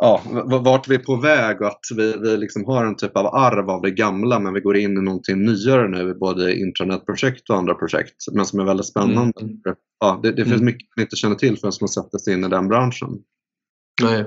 [0.00, 0.22] ja,
[0.64, 3.70] vart vi är på väg och att vi, vi liksom har en typ av arv
[3.70, 7.56] av det gamla men vi går in i någonting nyare nu i både intranetprojekt och
[7.56, 9.40] andra projekt men som är väldigt spännande.
[9.40, 9.56] Mm.
[10.00, 10.64] Ja, det, det finns mm.
[10.64, 13.08] mycket man inte känner till förrän man sätter sig in i den branschen.
[14.02, 14.24] Nej.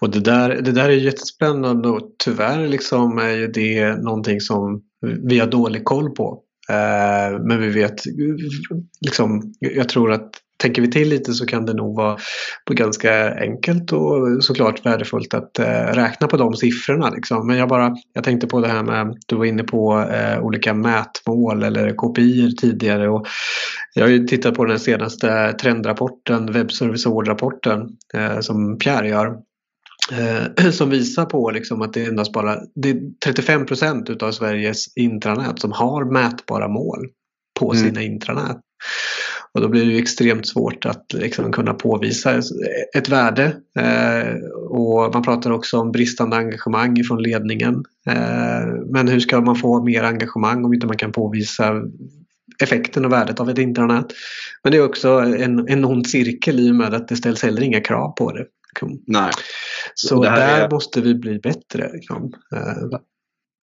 [0.00, 4.82] Och det där, det där är jättespännande och tyvärr liksom är ju det någonting som
[5.22, 6.42] vi har dålig koll på.
[6.68, 8.02] Eh, men vi vet,
[9.00, 10.30] liksom, jag tror att
[10.64, 12.18] tänker vi till lite så kan det nog vara
[12.70, 17.10] ganska enkelt och såklart värdefullt att eh, räkna på de siffrorna.
[17.10, 17.46] Liksom.
[17.46, 20.74] Men jag, bara, jag tänkte på det här med, du var inne på eh, olika
[20.74, 23.08] mätmål eller kopior tidigare.
[23.08, 23.26] Och
[23.94, 29.36] jag har ju tittat på den senaste trendrapporten, Webbservice Award-rapporten eh, som Pierre gör.
[30.72, 34.96] Som visar på liksom att det är endast bara det är 35 procent utav Sveriges
[34.96, 37.08] intranät som har mätbara mål
[37.60, 37.84] på mm.
[37.84, 38.60] sina intranät.
[39.54, 42.40] Och då blir det extremt svårt att liksom kunna påvisa
[42.96, 43.56] ett värde.
[43.78, 44.34] Eh,
[44.70, 47.84] och man pratar också om bristande engagemang från ledningen.
[48.08, 51.82] Eh, men hur ska man få mer engagemang om inte man kan påvisa
[52.62, 54.06] effekten och värdet av ett intranät?
[54.62, 57.62] Men det är också en, en ond cirkel i och med att det ställs heller
[57.62, 58.46] inga krav på det.
[59.06, 59.30] Nej.
[59.94, 60.70] Så där är...
[60.70, 61.90] måste vi bli bättre.
[61.92, 62.32] Liksom.
[62.56, 62.98] Eh,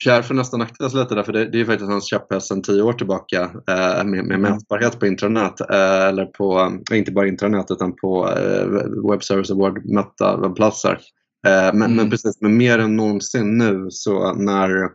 [0.04, 2.62] Pierre får nästan akta sig lite där, för det, det är faktiskt hans käpphäst sedan
[2.62, 4.42] tio år tillbaka eh, med, med mm.
[4.42, 5.62] mätbarhet på intranät.
[5.62, 8.68] Eh, eller på, eh, inte bara intranät utan på eh,
[9.12, 11.00] Web Service Award mätta webbplatser.
[11.48, 11.96] Eh, men, mm.
[11.96, 14.90] men precis, men mer än någonsin nu så när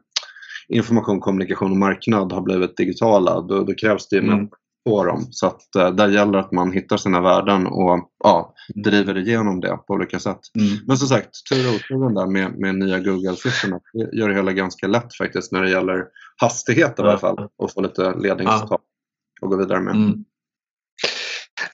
[0.69, 4.49] information, kommunikation och marknad har blivit digitala då, då krävs det mm
[4.87, 5.27] på dem.
[5.31, 8.83] Så att eh, där gäller att man hittar sina värden och ja, mm.
[8.83, 10.41] driver igenom det på olika sätt.
[10.59, 10.79] Mm.
[10.87, 14.53] Men som sagt, tur och oturen där med, med nya Google-siffrorna det gör det hela
[14.53, 16.05] ganska lätt faktiskt när det gäller
[16.37, 18.79] hastighet i alla fall och få lite ledningstal ja.
[19.41, 19.95] och gå vidare med.
[19.95, 20.25] Mm.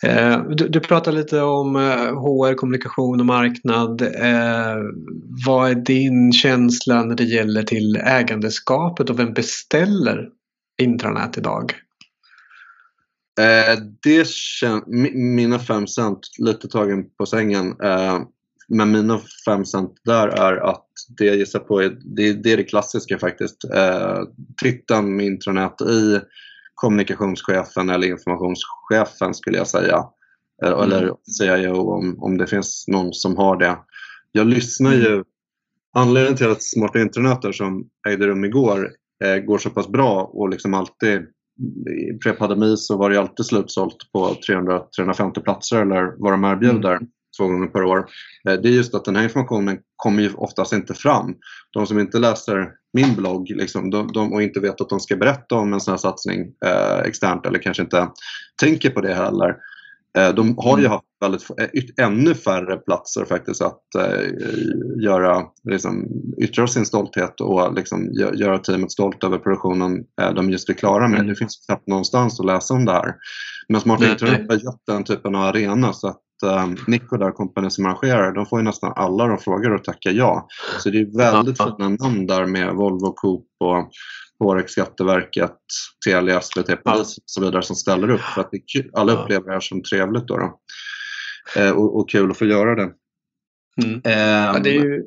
[0.02, 4.02] Eh, du, du pratar lite om HR, eh, kommunikation och marknad.
[4.02, 4.76] Eh,
[5.46, 10.28] vad är din känsla när det gäller till ägandeskapet och vem beställer
[10.82, 11.72] intranät idag?
[13.40, 14.82] Eh, det kän,
[15.34, 18.20] mina fem cent, lite tagen på sängen, eh,
[18.68, 20.86] men mina fem cent där är att
[21.18, 23.64] det jag gissar på är det, det, är det klassiska faktiskt.
[23.74, 24.18] Eh,
[24.62, 26.20] titeln med intranät i
[26.74, 30.04] kommunikationschefen eller informationschefen skulle jag säga.
[30.64, 30.80] Eh, mm.
[30.80, 33.78] Eller CIO om, om det finns någon som har det.
[34.32, 35.24] Jag lyssnar ju, mm.
[35.92, 38.90] anledningen till att Smarta intranät som ägde rum igår
[39.24, 41.26] eh, går så pass bra och liksom alltid
[41.88, 47.06] i pre-pandemi så var det alltid slutsålt på 300-350 platser eller vad de erbjuder mm.
[47.38, 47.98] två gånger per år.
[48.48, 51.34] Eh, det är just att den här informationen kommer ju oftast inte fram.
[51.72, 55.16] De som inte läser min blogg liksom, de, de, och inte vet att de ska
[55.16, 58.08] berätta om en sån här satsning eh, externt eller kanske inte
[58.60, 59.56] tänker på det heller
[60.14, 60.90] de har ju mm.
[60.90, 64.30] haft väldigt, eh, ännu färre platser faktiskt att eh,
[65.02, 66.08] göra, liksom,
[66.42, 71.18] yttra sin stolthet och liksom, göra teamet stolt över produktionen de just är klara med.
[71.18, 71.26] Mm.
[71.26, 73.14] Det finns knappt någonstans att läsa om det här.
[73.68, 77.70] Men Smarta Internet har gett den typen av arena så att um, Nico där, kompani
[77.70, 80.48] som arrangerar, de får ju nästan alla de frågar och tackar ja.
[80.78, 83.90] Så det är väldigt fina namn där med Volvo, Coop och
[84.42, 85.56] HR, Skatteverket,
[86.06, 88.50] Telia, SVT, Polis och så vidare som ställer upp för att
[88.92, 90.26] alla upplever det här som trevligt.
[90.26, 90.60] Då, då.
[91.56, 92.92] Eh, och, och, kul att få göra det.
[93.84, 94.00] Mm.
[94.04, 95.02] Eh, ja, det är ju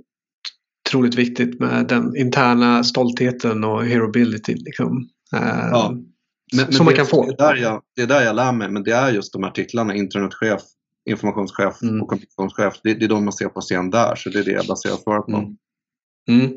[0.90, 4.56] otroligt viktigt med den interna stoltheten och herobility.
[4.56, 5.10] Liksom.
[5.36, 5.96] Eh, ja.
[6.54, 7.26] Men, som men man det, kan få.
[7.26, 9.44] Det är, där jag, det är där jag lär mig, men det är just de
[9.44, 10.62] här titlarna, internetchef,
[11.10, 12.02] informationschef mm.
[12.02, 12.74] och kommunikationschef.
[12.84, 14.96] Det, det, är de man ser på scen där, så det är det jag baserar
[14.96, 15.38] svaret på.
[15.38, 15.58] Mm.
[16.30, 16.54] Mm.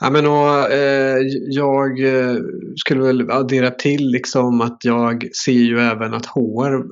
[0.00, 2.36] Ja, men och, eh, jag eh,
[2.76, 6.84] skulle väl addera till liksom att jag ser ju även att HR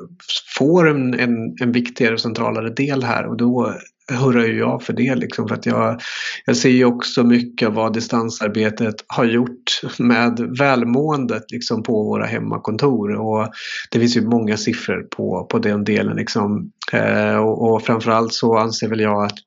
[0.59, 3.75] får en, en, en viktigare och centralare del här och då
[4.11, 5.15] hurrar ju jag för det.
[5.15, 6.01] Liksom, för att jag,
[6.47, 12.27] jag ser ju också mycket av vad distansarbetet har gjort med välmåendet liksom, på våra
[12.27, 13.13] hemmakontor.
[13.13, 13.49] Och
[13.91, 16.17] det finns ju många siffror på, på den delen.
[16.17, 16.71] Liksom.
[16.93, 19.39] Eh, och, och framförallt så anser väl jag att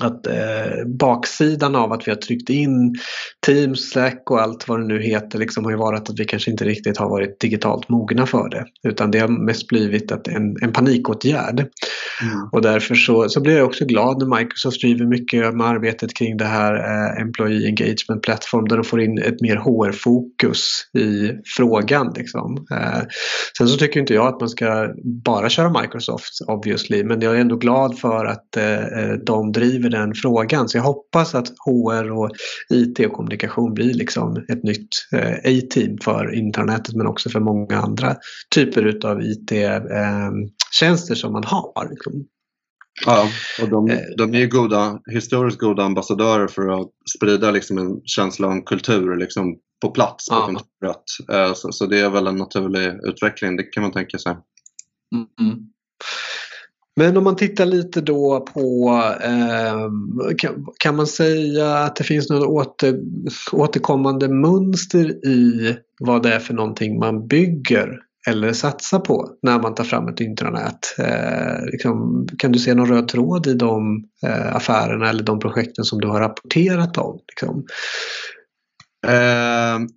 [0.00, 2.94] att eh, baksidan av att vi har tryckt in
[3.46, 6.50] Teams, Slack och allt vad det nu heter liksom har ju varit att vi kanske
[6.50, 8.64] inte riktigt har varit digitalt mogna för det.
[8.88, 11.58] Utan det har mest blivit att en, en panikåtgärd.
[11.58, 12.48] Mm.
[12.52, 16.36] Och därför så, så blir jag också glad när Microsoft driver mycket med arbetet kring
[16.36, 22.12] det här eh, Employee Engagement Platform där de får in ett mer HR-fokus i frågan.
[22.16, 22.66] Liksom.
[22.70, 23.02] Eh,
[23.58, 27.40] sen så tycker inte jag att man ska bara köra Microsoft obviously men jag är
[27.40, 30.68] ändå glad för att eh, eh de driver driver den frågan.
[30.68, 32.30] Så jag hoppas att HR och
[32.70, 37.78] IT och kommunikation blir liksom ett nytt eh, A-team för internetet men också för många
[37.78, 38.16] andra
[38.54, 41.88] typer av IT-tjänster eh, som man har.
[43.06, 43.28] Ja,
[43.62, 43.98] och de, eh.
[44.16, 49.16] de är ju goda, historiskt goda ambassadörer för att sprida liksom en känsla om kultur
[49.16, 50.46] liksom på plats på ja.
[50.46, 51.56] kontoret.
[51.56, 54.36] Så, så, det är väl en naturlig utveckling, det kan man tänka sig.
[55.14, 55.56] Mm.
[56.96, 58.90] Men om man tittar lite då på,
[59.22, 59.88] eh,
[60.38, 63.00] kan, kan, man säga att det finns något åter,
[63.52, 69.74] återkommande mönster i vad det är för någonting man bygger eller satsar på när man
[69.74, 70.94] tar fram ett intranät?
[70.98, 75.84] Eh, liksom, kan du se någon röd tråd i de eh, affärerna eller de projekten
[75.84, 77.18] som du har rapporterat om?
[77.28, 77.64] Liksom?
[79.06, 79.88] Ehm,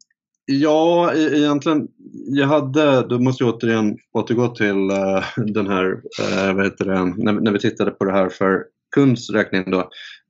[0.52, 1.88] Ja, e egentligen.
[2.28, 7.06] Jag hade, då måste jag återigen återgå till uh, den här, uh, vad heter det,
[7.06, 8.64] när, när vi tittade på det här för
[8.96, 9.80] kunds räkning då.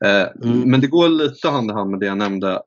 [0.06, 0.72] Uh, mm.
[0.72, 2.62] Men det går lite hand i hand med det jag nämnde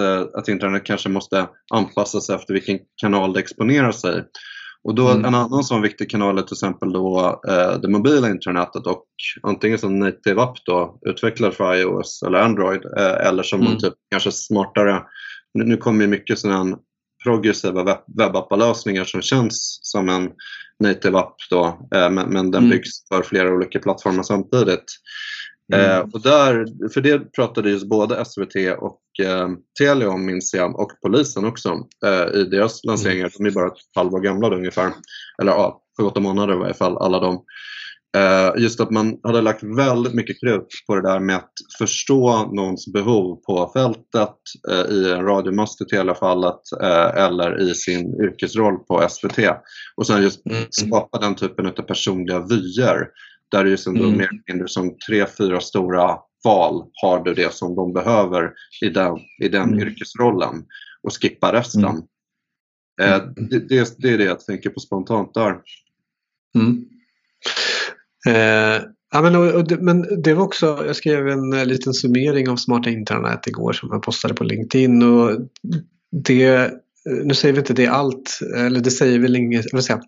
[0.00, 4.24] Eh, att internet kanske måste anpassas efter vilken kanal det exponerar sig.
[4.84, 5.24] Och då mm.
[5.24, 7.40] En annan sån viktig kanal är till exempel då,
[7.82, 9.04] det mobila internetet och
[9.42, 12.84] antingen som native app då, utvecklad för iOS eller Android
[13.20, 13.78] eller som mm.
[13.78, 15.02] typ kanske smartare.
[15.54, 16.78] Nu, nu kommer mycket sådana
[17.24, 20.30] progressiva webb webbappalösningar som känns som en
[20.78, 22.70] native app då, eh, men, men, den mm.
[22.70, 24.84] byggs för flera olika plattformar samtidigt.
[25.72, 25.90] Mm.
[25.90, 30.80] Eh, och där, för det pratade just både SVT och eh, Telia om minns jag
[30.80, 33.24] och polisen också eh, i deras lanseringar.
[33.24, 33.32] Mm.
[33.38, 34.92] De är bara ett halvår gamla då, ungefär.
[35.42, 37.44] Eller ja, sju, åtta månader i varje fall, alla de.
[38.16, 42.52] Eh, just att man hade lagt väldigt mycket krut på det där med att förstå
[42.52, 44.36] någons behov på fältet
[44.70, 49.38] eh, i en radiomast i Telia-fallet eh, eller i sin yrkesroll på SVT.
[49.96, 50.64] Och sen just mm.
[50.70, 53.08] skapa den typen av personliga vyer
[53.50, 54.10] där det är mm.
[54.10, 58.52] mer eller mindre som tre, fyra stora val har du det som de behöver
[58.84, 59.80] i den, i den mm.
[59.80, 60.64] yrkesrollen
[61.02, 61.84] och skippa resten.
[61.84, 62.02] Mm.
[63.02, 65.60] Eh, det, det, det, är det jag tänker på spontant där.
[66.54, 66.84] Mm.
[68.26, 68.82] Eh,
[69.12, 72.56] ja, men, och, och, men det var också, jag skrev en eh, liten summering av
[72.56, 75.30] smarta intranät igår som jag postade på LinkedIn och
[76.24, 76.70] det eh,
[77.24, 80.00] nu säger vi inte det allt, eller det säger väl inget, vad säga,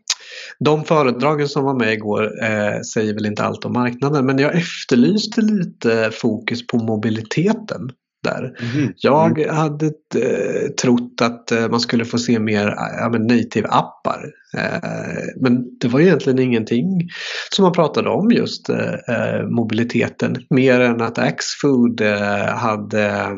[0.59, 4.57] de föredragen som var med igår eh, säger väl inte allt om marknaden men jag
[4.57, 7.91] efterlyste lite fokus på mobiliteten
[8.25, 8.57] där.
[8.75, 8.93] Mm.
[8.97, 9.57] Jag mm.
[9.57, 14.31] hade eh, trott att eh, man skulle få se mer ja, native-appar.
[14.57, 17.09] Eh, men det var egentligen ingenting
[17.51, 22.01] som man pratade om just eh, eh, mobiliteten mer än att Axfood
[22.49, 23.29] hade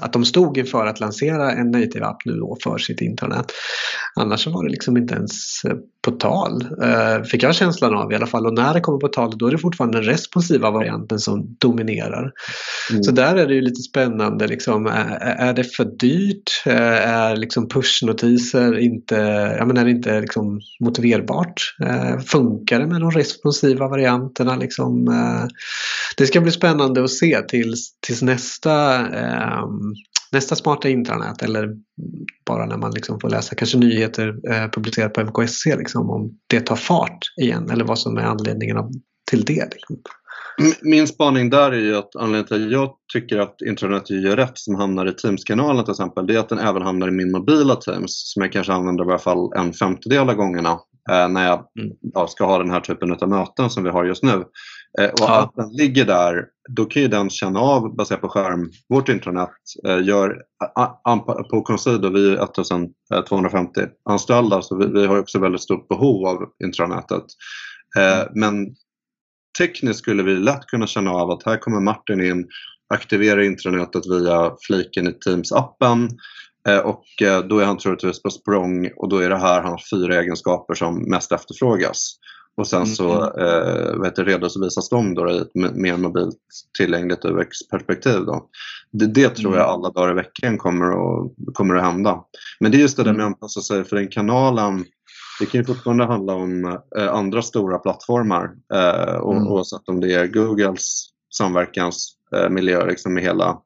[0.00, 3.52] att de stod inför att lansera en native app nu då för sitt intranät.
[4.14, 8.14] Annars var det liksom inte ens eh, på tal, eh, fick jag känslan av i
[8.14, 8.46] alla fall.
[8.46, 12.32] Och när det kommer på tal då är det fortfarande den responsiva varianten som dominerar.
[12.90, 13.02] Mm.
[13.02, 14.46] Så där är det ju lite spännande.
[14.46, 14.86] Liksom,
[15.20, 16.62] är, det för dyrt?
[16.66, 19.14] Eh, är liksom pushnotiser inte,
[19.58, 21.74] ja, men är det inte liksom motiverbart?
[22.26, 24.56] Funkar det med de responsiva varianterna?
[24.56, 25.14] Liksom,
[26.16, 29.06] det ska bli spännande att se tills, tills nästa
[30.32, 31.68] nästa smarta intranät eller
[32.46, 36.60] bara när man liksom får läsa kanske nyheter eh, publicerat på MKSC liksom, om det
[36.60, 38.90] tar fart igen eller vad som är anledningen av,
[39.30, 39.68] till det.
[39.72, 39.96] Liksom.
[40.82, 44.58] Min spaning där är ju att anledningen till att jag tycker att intranät gör rätt
[44.58, 47.76] som hamnar i Teams-kanalen till exempel, det är att den även hamnar i min mobila
[47.76, 50.70] Teams som jag kanske använder i alla fall en femtedel av gångerna
[51.10, 51.96] eh, när jag mm.
[52.14, 54.44] ja, ska ha den här typen av möten som vi har just nu.
[54.98, 55.42] Eh, och ja.
[55.42, 58.70] att den ligger där, då kan ju den känna av baserat på skärm.
[58.88, 59.50] Vårt intranät
[59.86, 60.42] eh, gör,
[61.50, 66.48] på Consido, vi är 1250 anställda så vi, vi har också väldigt stort behov av
[66.64, 67.24] intranätet.
[67.98, 68.74] Eh, men
[69.58, 72.48] tekniskt skulle vi lätt kunna känna av att här kommer Martin in,
[72.94, 76.08] aktiverar intranätet via fliken i Teams-appen
[76.84, 77.04] och
[77.48, 81.10] då är han troligtvis på språng och då är det här hans fyra egenskaper som
[81.10, 82.16] mest efterfrågas.
[82.60, 84.04] Och sen så mm.
[84.04, 86.38] eh, redovisas de då i ett mer mobilt
[86.78, 88.24] tillgängligt UX-perspektiv.
[88.26, 88.46] Då.
[88.90, 89.74] Det, det tror jag mm.
[89.74, 92.20] alla dagar i veckan kommer att, kommer att hända.
[92.60, 93.32] Men det är just det där med att mm.
[93.32, 94.84] anpassa sig för den kanalen
[95.40, 99.48] det kan ju fortfarande handla om eh, andra stora plattformar eh, mm.
[99.48, 103.58] oavsett om det är Googles samverkansmiljö liksom med hela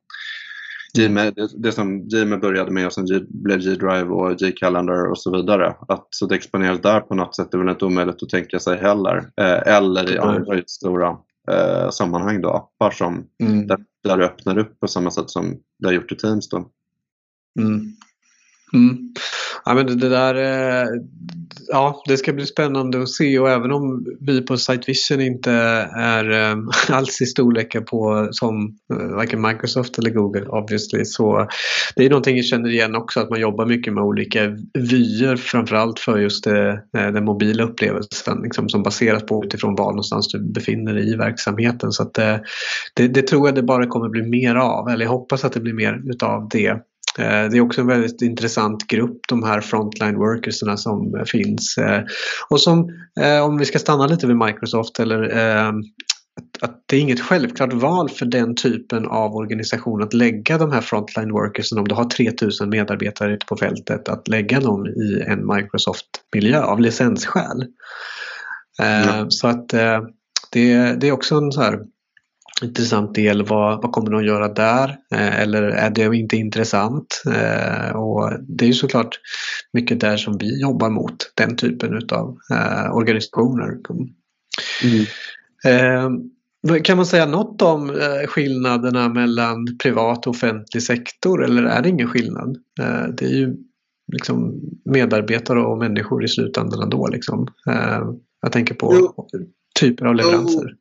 [0.98, 5.18] Gmail, det, det som Gmail började med och sen G, blev G-Drive och G-Calendar och
[5.18, 5.76] så vidare.
[5.88, 8.78] Att så det exponeras där på något sätt är väl inte omöjligt att tänka sig
[8.78, 9.16] heller.
[9.16, 11.16] Eh, eller i andra stora
[11.50, 13.66] eh, sammanhang då, appar som mm.
[13.66, 16.48] där, där du öppnar upp på samma sätt som det har gjort i Teams.
[16.48, 16.70] Då.
[17.61, 17.80] Mm.
[18.74, 19.14] Mm.
[19.66, 20.88] Ja, men det, där, eh,
[21.68, 23.38] ja, det ska bli spännande att se.
[23.38, 25.53] Och även om vi på Sitevision inte
[25.96, 26.57] är eh,
[26.96, 31.48] alls i storlekar på som eh, varken Microsoft eller Google obviously så
[31.96, 34.40] det är någonting jag känner igen också att man jobbar mycket med olika
[34.75, 40.29] vyer framförallt för just det, den mobila upplevelsen liksom, som baseras på utifrån var någonstans
[40.29, 41.92] du befinner dig i verksamheten.
[41.92, 45.44] Så att det, det tror jag det bara kommer bli mer av eller jag hoppas
[45.44, 46.81] att det blir mer utav det
[47.17, 51.79] det är också en väldigt intressant grupp, de här frontline workersna som finns.
[51.79, 52.02] Eh,
[52.50, 52.90] och som,
[53.21, 55.23] eh, om vi ska stanna lite vid Microsoft eller
[56.60, 60.81] att det är inget självklart val för den typen av organisation att lägga de här
[60.81, 65.46] frontline workersen om du har 3000 medarbetare ute på fältet att lägga dem i en
[65.46, 67.67] Microsoft-miljö av licensskäl.
[68.83, 69.31] Mm.
[69.31, 69.69] Så att
[70.50, 71.79] det, det är också en så här
[72.63, 73.46] intressant del.
[73.46, 74.96] Vad, vad kommer de att göra där?
[75.15, 77.23] Eh, eller är det inte intressant?
[77.27, 79.21] Eh, och det är ju såklart
[79.73, 83.79] mycket där som vi jobbar mot, den typen av eh, organisationer.
[84.83, 85.05] Mm.
[86.83, 87.92] Kan man säga något om
[88.27, 92.57] skillnaderna mellan privat och offentlig sektor eller är det ingen skillnad?
[93.19, 93.57] Det är ju
[94.13, 97.07] liksom medarbetare och människor i slutändan ändå.
[97.07, 97.46] Liksom.
[98.42, 99.29] Jag tänker på jo.
[99.81, 100.75] typer av leveranser.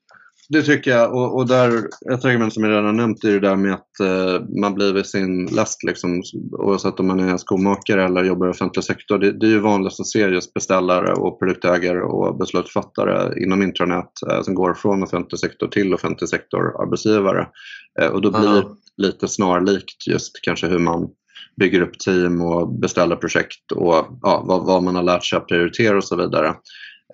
[0.54, 1.14] Det tycker jag.
[1.14, 1.78] Och, och där,
[2.14, 5.06] ett argument som jag redan nämnt är det där med att eh, man blir vid
[5.06, 5.84] sin last.
[5.84, 9.20] Liksom, oavsett om man är skomakare eller jobbar i offentlig sektor.
[9.20, 14.12] Det, det är ju vanligast att se just beställare och produktägare och beslutsfattare inom intranät
[14.32, 17.48] eh, som går från offentlig sektor till offentlig sektor arbetsgivare.
[18.02, 21.10] Eh, och då blir det lite snarlikt just kanske hur man
[21.60, 25.48] bygger upp team och beställer projekt och ja, vad, vad man har lärt sig att
[25.48, 26.48] prioritera och så vidare.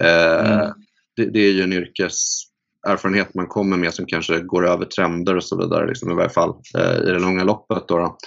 [0.03, 0.73] Eh, mm.
[1.15, 2.48] det, det, är ju en yrkes
[2.88, 6.30] erfarenhet man kommer med som kanske går över trender och så vidare liksom, i varje
[6.30, 7.88] fall eh, i det långa loppet.
[7.88, 8.17] Då, då.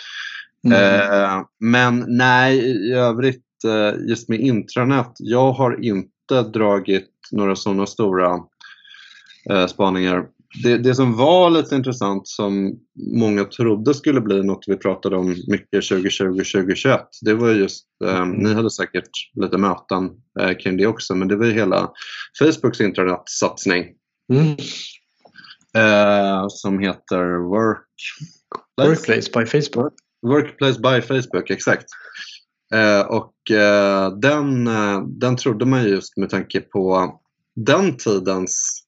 [0.66, 1.00] Mm.
[1.11, 7.86] Eh, men nej, i övrigt eh, just med intranät, jag har inte dragit några sådana
[7.86, 8.40] stora
[9.50, 10.26] eh, spaningar.
[10.62, 12.72] Det, det, som var lite intressant som
[13.14, 18.30] många trodde skulle bli något vi pratade om mycket 2020-2021 det var just, eh, mm.
[18.30, 21.90] ni hade säkert lite möten eh, kring det också, men det var ju hela
[22.38, 23.84] Facebooks intranetsatsning
[24.33, 24.57] Mm.
[25.76, 27.87] Eh, som heter Work...
[28.83, 29.93] Workplace by Facebook.
[30.26, 31.87] Workplace by Facebook, exakt.
[32.74, 37.12] Eh, och eh, den, eh, den trodde man just med tanke på
[37.57, 38.83] den tidens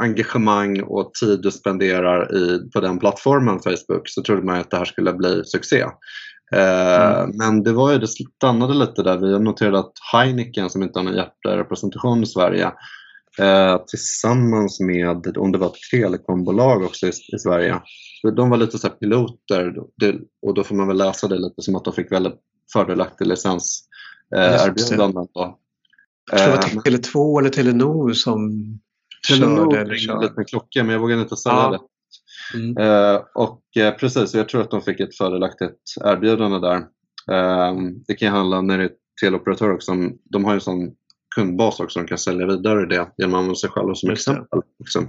[0.00, 4.76] engagemang och tid du spenderar i, på den plattformen Facebook så trodde man att det
[4.76, 5.84] här skulle bli succé.
[6.52, 7.36] Eh, mm.
[7.36, 9.18] Men det var ju, det stannade lite där.
[9.18, 12.72] Vi har noterat att Heineken som inte har någon hjärterepresentation i Sverige
[13.38, 17.80] eh, tillsammans med, om det var ett telekombolag också i, i Sverige.
[18.36, 21.76] De var lite så piloter det, och då får man väl läsa det lite som
[21.76, 22.38] att de fick väldigt
[22.72, 25.20] fördelaktig licenserbjudande.
[25.20, 25.52] Eh,
[26.32, 28.50] Jag tror det var Tele2 eller Telenor som
[29.28, 29.98] Telenor körde.
[29.98, 31.70] Telenor lite med klocka men jag vågade inte säga ja.
[31.70, 31.80] det.
[32.54, 32.76] Mm.
[32.76, 36.76] Eh, och eh, precis, jag tror att de fick ett fördelaktigt erbjudande där.
[37.30, 37.74] Eh,
[38.06, 39.92] det kan handla när det är teleoperatörer också.
[40.24, 40.94] De har ju en sån
[41.36, 41.98] kundbas också.
[41.98, 44.60] De kan sälja vidare det genom att använda sig själva som exempel.
[44.78, 45.08] Liksom.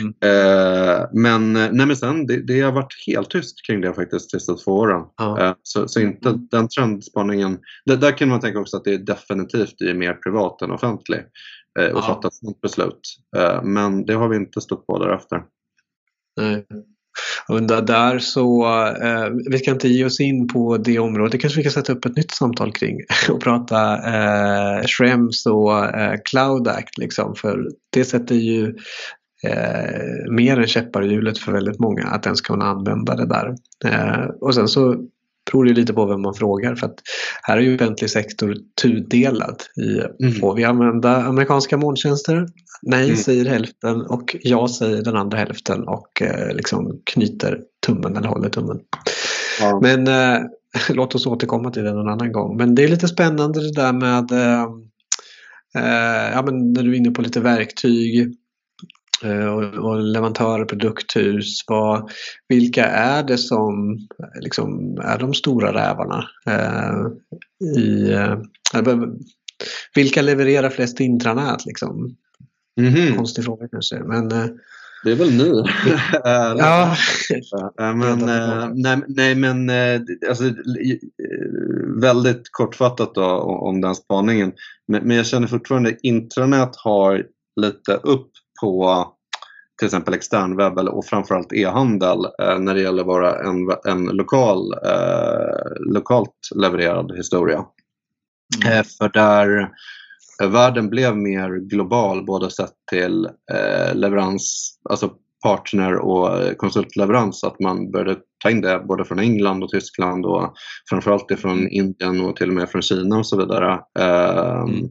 [0.00, 0.14] Mm.
[0.24, 4.30] Eh, men, eh, nej, men sen, det, det, har varit helt tyst kring det faktiskt
[4.30, 5.02] de sista två åren.
[5.16, 5.40] Ja.
[5.40, 6.48] Eh, så, så, inte mm.
[6.50, 7.58] den trendspaningen.
[7.84, 11.20] Det, där kan man tänka också att det är definitivt är mer privat än offentlig
[11.78, 12.02] eh, och ja.
[12.02, 13.00] fatta ett sådant beslut.
[13.36, 15.42] Eh, men det har vi inte stått på därefter.
[16.40, 16.66] Nej.
[17.48, 18.66] Och där så,
[19.02, 21.92] eh, vi ska inte ge oss in på det området, det kanske vi kan sätta
[21.92, 22.96] upp ett nytt samtal kring
[23.30, 28.74] och prata eh, Schrems och eh, Cloud Act liksom, för det sätter ju
[29.44, 33.54] eh, mer än käppar i hjulet för väldigt många att ens kunna använda det där.
[33.84, 34.96] Eh, och sen så
[35.52, 36.98] beror det lite på vem man frågar för att
[37.42, 40.34] här är ju offentlig sektor tudelad i mm.
[40.40, 42.46] får vi använda amerikanska molntjänster?
[42.82, 43.16] Nej, mm.
[43.16, 48.48] säger hälften och jag säger den andra hälften och eh, liksom knyter tummen eller håller
[48.48, 48.80] tummen.
[49.60, 49.80] Ja.
[49.82, 50.40] Men eh,
[50.90, 52.56] låt oss återkomma till det någon annan gång.
[52.56, 54.62] Men det är lite spännande det där med eh,
[55.76, 58.34] eh ja, men när du är inne på lite verktyg
[59.22, 61.64] och, och leverantörer, produkthus.
[61.66, 62.10] Vad,
[62.48, 63.98] vilka är det som
[64.40, 66.24] liksom, är de stora rävarna?
[66.46, 67.06] Eh,
[67.78, 68.36] i, eh,
[69.94, 71.66] vilka levererar flest intranät?
[71.66, 72.16] Liksom?
[72.80, 73.16] Mm -hmm.
[73.16, 73.98] Konstig fråga kanske.
[73.98, 74.46] Men, eh,
[75.04, 75.64] det är väl ni?
[76.58, 76.96] ja.
[77.94, 78.18] men,
[78.74, 79.70] nej, nej, men
[80.28, 80.44] alltså,
[82.00, 84.52] väldigt kortfattat då, om den spaningen.
[84.88, 87.26] Men, men jag känner fortfarande intranät har
[87.60, 88.30] lite upp
[88.64, 89.06] på
[89.78, 94.72] till exempel externwebb och framförallt e-handel eh, när det gäller att vara en, en lokal,
[94.72, 97.64] eh, lokalt levererad historia.
[98.64, 98.78] Mm.
[98.78, 99.70] Eh, för där
[100.42, 105.12] eh, världen blev mer global både sett till eh, leverans, alltså
[105.42, 110.54] partner och konsultleverans, att man började ta in det både från England och Tyskland och
[110.90, 111.68] framförallt från mm.
[111.70, 113.80] Indien och till och med från Kina och så vidare.
[113.98, 114.88] Eh, mm.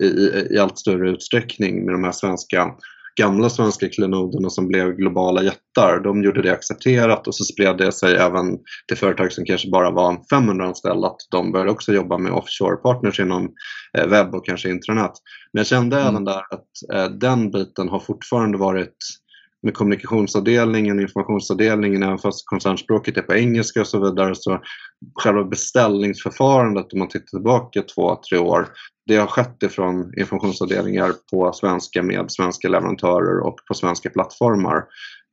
[0.00, 0.06] i,
[0.50, 2.74] i, allt större utsträckning med de här svenska
[3.18, 7.92] gamla svenska klenoderna som blev globala jättar, de gjorde det accepterat och så spred det
[7.92, 8.58] sig även
[8.88, 13.20] till företag som kanske bara var 500 anställda att de började också jobba med offshore-partners
[13.20, 13.48] inom
[13.98, 15.12] eh, webb och kanske intranät.
[15.52, 16.08] Men jag kände mm.
[16.08, 18.96] även där att eh, den biten har fortfarande varit
[19.68, 24.60] med kommunikationsavdelningen, informationsavdelningen, även fast koncernspråket är på engelska och så vidare, så
[25.14, 28.68] själva beställningsförfarandet om man tittar tillbaka två, tre år,
[29.06, 34.84] det har skett ifrån informationsavdelningar på svenska med svenska leverantörer och på svenska plattformar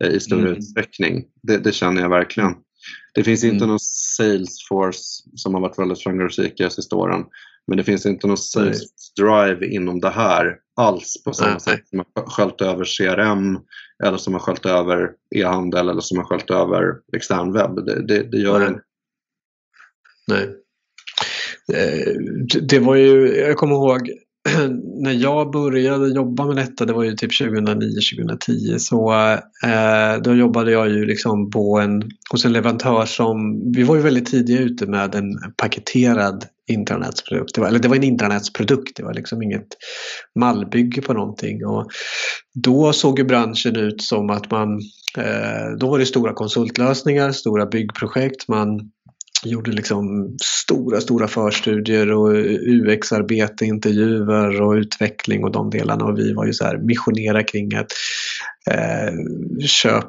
[0.03, 0.53] eh, i stor mm.
[0.53, 1.23] utsträckning.
[1.43, 2.53] Det, det, känner jag verkligen.
[3.13, 3.69] Det finns inte mm.
[3.69, 4.99] någon Salesforce
[5.35, 7.23] som har varit väldigt framgångsrik de sista åren.
[7.67, 11.87] Men det finns inte någon sales drive inom det här alls på samma nej, sätt
[11.87, 13.59] som har sköljt över CRM
[14.03, 17.85] eller som har sköljt över e-handel eller som har sköljt över extern webb.
[17.85, 18.79] Det, det, det gör nej.
[20.27, 20.55] Nej.
[21.73, 22.13] Eh,
[22.61, 24.11] det var ju, jag kommer ihåg
[25.01, 29.13] när jag började jobba med detta, det var ju typ 2009-2010, så
[29.63, 34.01] eh, då jobbade jag ju liksom på en, hos en leverantör som, vi var ju
[34.01, 37.55] väldigt tidiga ute med en paketerad intranätsprodukt.
[37.55, 39.67] Det var, eller det var en intranätsprodukt, det var liksom inget
[40.39, 41.65] mallbygge på någonting.
[41.65, 41.87] Och
[42.53, 44.79] då såg ju branschen ut som att man,
[45.17, 48.91] eh, då var det stora konsultlösningar, stora byggprojekt, man
[49.49, 52.33] gjorde liksom stora, stora förstudier och
[52.67, 56.05] UX-arbete, intervjuer och utveckling och de delarna.
[56.05, 57.91] Och vi var ju så här missionera kring att
[58.71, 59.13] eh,
[59.65, 60.05] köp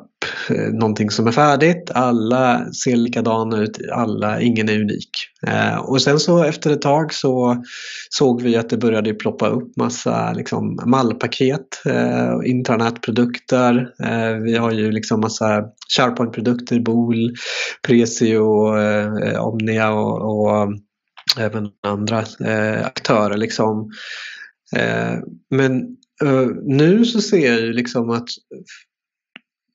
[0.51, 1.91] Eh, någonting som är färdigt.
[1.95, 5.11] Alla ser likadana ut, alla, ingen är unik.
[5.47, 7.64] Eh, och sen så efter ett tag så
[8.11, 13.91] såg vi att det började ploppa upp massa liksom, mallpaket, eh, intranätprodukter.
[14.03, 15.64] Eh, vi har ju liksom massa
[15.97, 17.35] SharePoint-produkter, Bool,
[17.87, 20.68] Presio, eh, Omnia och, och eh,
[21.39, 23.37] även andra eh, aktörer.
[23.37, 23.91] Liksom.
[24.77, 25.18] Eh,
[25.51, 25.97] men
[26.62, 28.29] nu så ser jag ju liksom att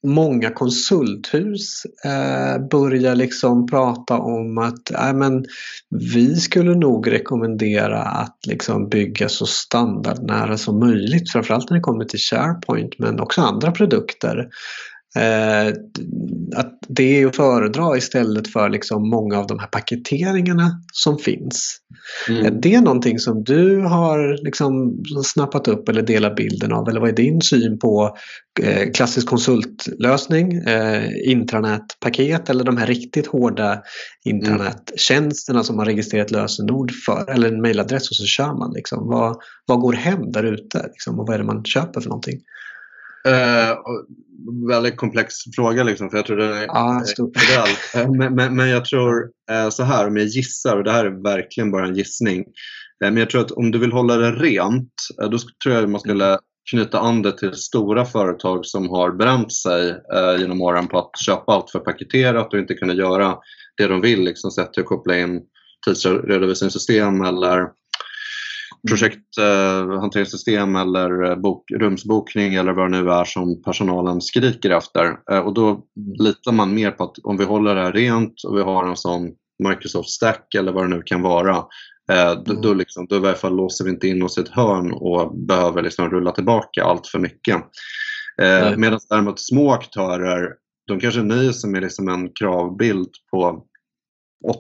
[0.04, 5.46] många konsulthus eh, börjar liksom prata om att äh, men,
[5.90, 11.32] vi skulle nog rekommendera att liksom bygga så standardnära som möjligt.
[11.32, 14.50] Framförallt när det kommer till SharePoint men också andra produkter.
[15.16, 15.68] Eh,
[16.56, 21.78] att det är att föredra istället för liksom många av de här paketeringarna som finns.
[22.30, 22.46] Mm.
[22.46, 26.90] Är det någonting som du har liksom snappat upp eller delat bilden av?
[26.90, 28.18] Eller vad är din syn på
[28.62, 33.82] eh, klassisk konsultlösning, eh, intranätpaket eller de här riktigt hårda
[34.26, 38.74] intranettjänsterna som har registrerat lösenord för eller en mejladress och så kör man.
[38.74, 39.08] Liksom.
[39.08, 42.42] Vad, vad går hem där ute liksom, och vad är det man köper för någonting?
[43.28, 43.78] Uh,
[44.68, 47.00] väldigt komplex fråga liksom, för jag tror den är ah,
[48.00, 51.06] uh, men, men, men, jag tror uh, så här, om jag gissar, och det här
[51.06, 52.46] är verkligen bara en gissning,
[53.00, 56.26] men jag tror att om du vill hålla det rent, då tror jag man skulle
[56.26, 56.40] mm.
[56.72, 59.96] knyta an det till stora företag som har bränt sig
[60.40, 63.38] genom åren på att köpa allt för paketerat och inte kunna göra
[63.78, 65.42] det de vill, liksom, sett till att koppla in
[65.86, 67.68] tidsredovisningssystem eller
[68.88, 75.18] projekthanteringssystem eh, eller eh, bok, rumsbokning eller vad det nu är som personalen skriker efter.
[75.32, 75.84] Eh, och då
[76.20, 78.98] litar man mer på att om vi håller det här rent och vi har en
[78.98, 79.32] sån
[79.70, 81.64] Microsoft Stack eller vad det nu kan vara,
[82.46, 84.92] då, då, liksom, då i varje fall låser vi inte in oss i ett hörn
[84.92, 87.56] och behöver liksom rulla tillbaka allt för mycket.
[88.42, 90.50] Eh, Medan däremot små aktörer,
[90.88, 93.66] de kanske nöjer sig med liksom en kravbild på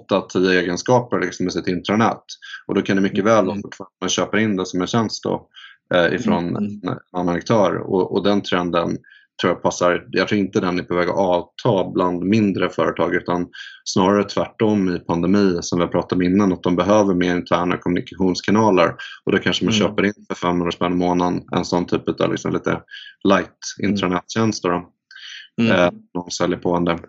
[0.09, 2.23] 8-10 egenskaper liksom i sitt intranät.
[2.67, 3.61] Och då kan det mycket väl mm.
[4.01, 5.47] man köper in det som en tjänst då,
[5.93, 6.63] eh, ifrån mm.
[6.63, 7.77] en annan aktör.
[7.77, 8.97] Och, och, den trenden
[9.41, 13.15] tror jag passar, jag tror inte den är på väg att avta bland mindre företag
[13.15, 13.47] utan
[13.83, 18.95] snarare tvärtom i pandemi som vi pratat om innan att de behöver mer interna kommunikationskanaler
[19.25, 19.87] och då kanske man mm.
[19.87, 22.81] köper in för 500 spänn i månaden en sån typ av liksom lite
[23.23, 23.91] light mm.
[23.91, 24.65] intranättjänst.
[24.65, 25.71] Mm.
[25.71, 26.99] Eh, någon säljer på en det.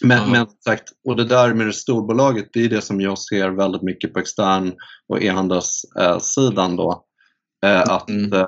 [0.00, 3.50] Men, men sagt, och det där med det storbolaget, det är det som jag ser
[3.50, 4.72] väldigt mycket på extern
[5.08, 7.04] och e-handelssidan då.
[7.66, 8.32] Eh, att mm.
[8.32, 8.46] eh,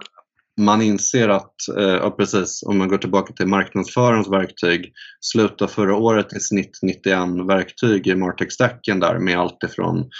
[0.61, 5.96] man inser att, eh, ja, precis, om man går tillbaka till marknadsförarens verktyg, slutar förra
[5.96, 10.11] året i snitt 91 verktyg i Martech-stacken där med allt ifrån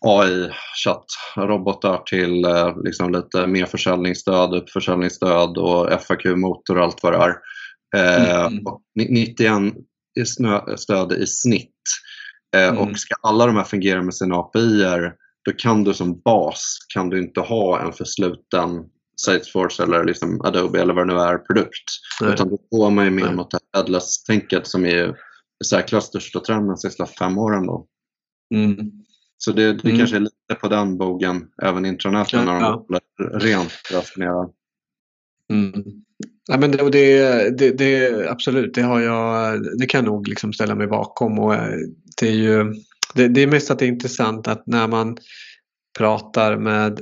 [0.00, 0.50] AI,
[0.84, 7.34] chattrobotar till eh, liksom lite mer försäljningsstöd, uppförsäljningsstöd och FAQ-motor och allt vad det är.
[7.96, 8.64] Eh, mm.
[8.94, 9.74] 91
[10.76, 11.70] stöd i snitt.
[12.56, 12.78] Eh, mm.
[12.78, 14.84] Och ska alla de här fungera med sina API
[15.44, 18.84] då kan du som bas kan du inte ha en försluten
[19.16, 21.84] Salesforce eller liksom Adobe eller vad det nu är produkt.
[22.20, 22.32] Nej.
[22.32, 23.34] Utan då går man ju mer Nej.
[23.34, 25.08] mot det headless-tänket som är
[25.64, 27.66] i särklass största trenden de sista fem åren.
[27.66, 27.86] Då.
[28.54, 28.76] Mm.
[29.38, 29.98] Så det, det mm.
[29.98, 33.00] kanske är lite på den bogen, även intranäten, ja, när de ja.
[33.38, 34.48] rent raffinerar.
[35.52, 36.03] Mm.
[36.48, 40.52] Ja, men det, det, det, det, absolut, det, har jag, det kan jag nog liksom
[40.52, 41.38] ställa mig bakom.
[41.38, 41.76] Och eh,
[42.20, 42.74] det, är ju,
[43.14, 45.16] det, det är mest att det är intressant att när man
[45.98, 47.00] pratar med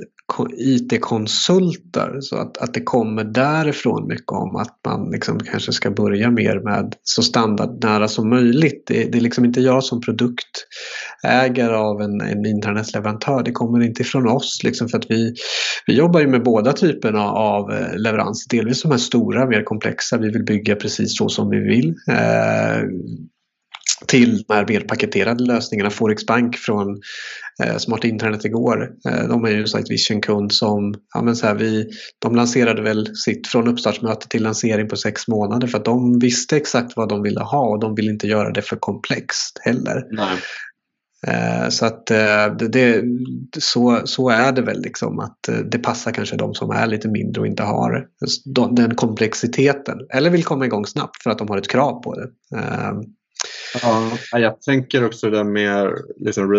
[0.57, 2.17] IT-konsulter.
[2.21, 6.59] Så att, att det kommer därifrån mycket om att man liksom kanske ska börja mer
[6.59, 8.83] med så standardnära som möjligt.
[8.87, 13.43] Det, det är liksom inte jag som produktägare av en, en internetleverantör.
[13.43, 14.61] Det kommer inte ifrån oss.
[14.63, 15.33] Liksom för att vi,
[15.87, 18.57] vi jobbar ju med båda typerna av eh, leveranser.
[18.57, 20.17] Delvis de här stora, mer komplexa.
[20.17, 21.95] Vi vill bygga precis så som vi vill.
[22.09, 22.83] Eh,
[24.07, 25.89] till de här mer paketerade lösningarna.
[25.89, 27.01] Forex Bank från
[27.77, 28.91] Smart Internet igår.
[29.07, 31.89] Eh, de är ju en Sitevision-kund som ja, men så här, vi,
[32.19, 36.57] de lanserade väl sitt från uppstartsmöte till lansering på sex månader för att de visste
[36.57, 40.07] exakt vad de ville ha och de vill inte göra det för komplext heller.
[40.11, 40.37] Nej.
[41.27, 43.03] Eh, så att eh, det,
[43.59, 47.07] så, så är det väl liksom att eh, det passar kanske de som är lite
[47.07, 48.07] mindre och inte har
[48.71, 52.29] den komplexiteten eller vill komma igång snabbt för att de har ett krav på det.
[53.81, 56.51] Ja, jag tänker också det där med liksom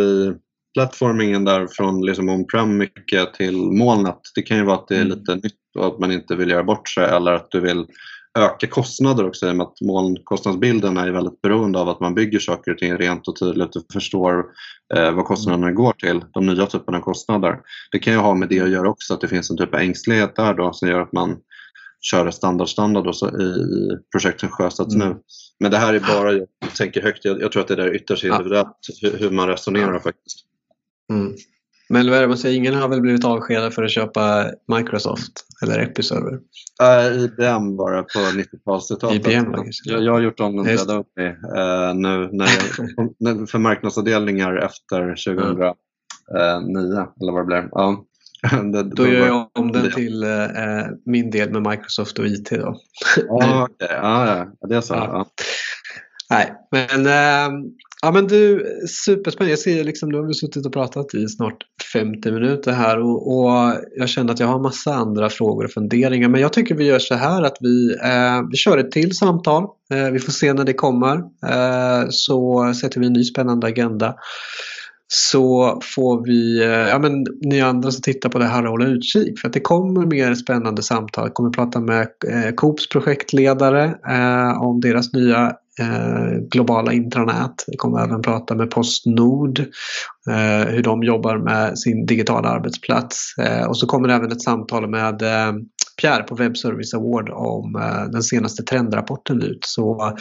[0.75, 4.20] re-plattformingen där från liksom on-prem mycket till molnet.
[4.35, 5.18] Det kan ju vara att det är mm.
[5.18, 7.87] lite nytt och att man inte vill göra bort sig eller att du vill
[8.39, 12.39] öka kostnader också i och med att molnkostnadsbilden är väldigt beroende av att man bygger
[12.39, 14.45] saker och ting rent och tydligt och förstår
[14.95, 17.59] eh, vad kostnaderna går till, de nya typerna av kostnader.
[17.93, 19.81] Det kan ju ha med det att göra också, att det finns en typ av
[19.81, 21.37] ängslighet där då som gör att man
[22.01, 23.55] kör standard standard i
[24.12, 25.09] projekt som sjösatts mm.
[25.09, 25.16] nu.
[25.61, 28.16] Men det här är bara, jag tänker högt, jag, jag tror att det där yttrar
[28.16, 30.53] sig individuellt hur, hur man resonerar faktiskt.
[31.12, 31.34] Mm.
[31.88, 35.32] Men vad är det man säger, ingen har väl blivit avskedad för att köpa Microsoft
[35.62, 36.32] eller Episerver?
[36.82, 39.66] Uh, IBM var det på 90-talstalet.
[39.84, 42.46] Jag, jag har gjort om den Red Only uh, nu när
[43.18, 45.74] jag, för marknadsavdelningar efter 2009
[46.30, 46.76] mm.
[47.20, 47.68] eller vad det blev.
[47.72, 48.05] Ja.
[48.72, 52.50] det, då gör jag om den till uh, min del med Microsoft och IT.
[52.50, 52.80] Då.
[53.30, 53.98] ah, okay.
[54.00, 54.94] ah, ja, det är så.
[54.94, 55.26] Ja.
[56.30, 57.07] Nej, men
[58.05, 58.66] Ja men du,
[59.07, 59.52] superspännande.
[59.52, 61.57] Jag ser liksom, nu har vi suttit och pratat i snart
[61.92, 66.28] 50 minuter här och, och, jag känner att jag har massa andra frågor och funderingar.
[66.28, 69.64] Men jag tycker vi gör så här att vi, eh, vi kör ett till samtal.
[69.92, 71.16] Eh, vi får se när det kommer.
[71.46, 74.14] Eh, så sätter vi en ny spännande agenda.
[75.07, 79.40] Så får vi, eh, ja men ni andra som tittar på det här hålla utkik
[79.40, 81.24] för att det kommer mer spännande samtal.
[81.24, 85.52] Jag kommer prata med eh, Coops projektledare eh, om deras nya
[86.51, 87.64] globala intranät.
[87.66, 89.59] Vi kommer även prata med Postnord,
[90.31, 93.39] eh, hur de jobbar med sin digitala arbetsplats.
[93.39, 95.53] Eh, och så kommer det även ett samtal med eh,
[96.01, 99.64] Pierre på Web Service Award om eh, den senaste trendrapporten ut.
[99.64, 100.16] Så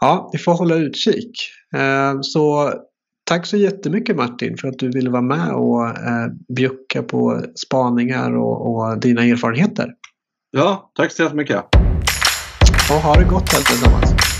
[0.00, 1.32] ja, vi får hålla utkik.
[1.76, 2.72] Eh, så
[3.28, 6.26] Tack så jättemycket Martin för att du ville vara med och eh,
[6.56, 9.92] bjucka på spaningar och, och dina erfarenheter.
[10.50, 11.64] Ja, tack så jättemycket.
[12.90, 14.35] Och ha det gott allesammans.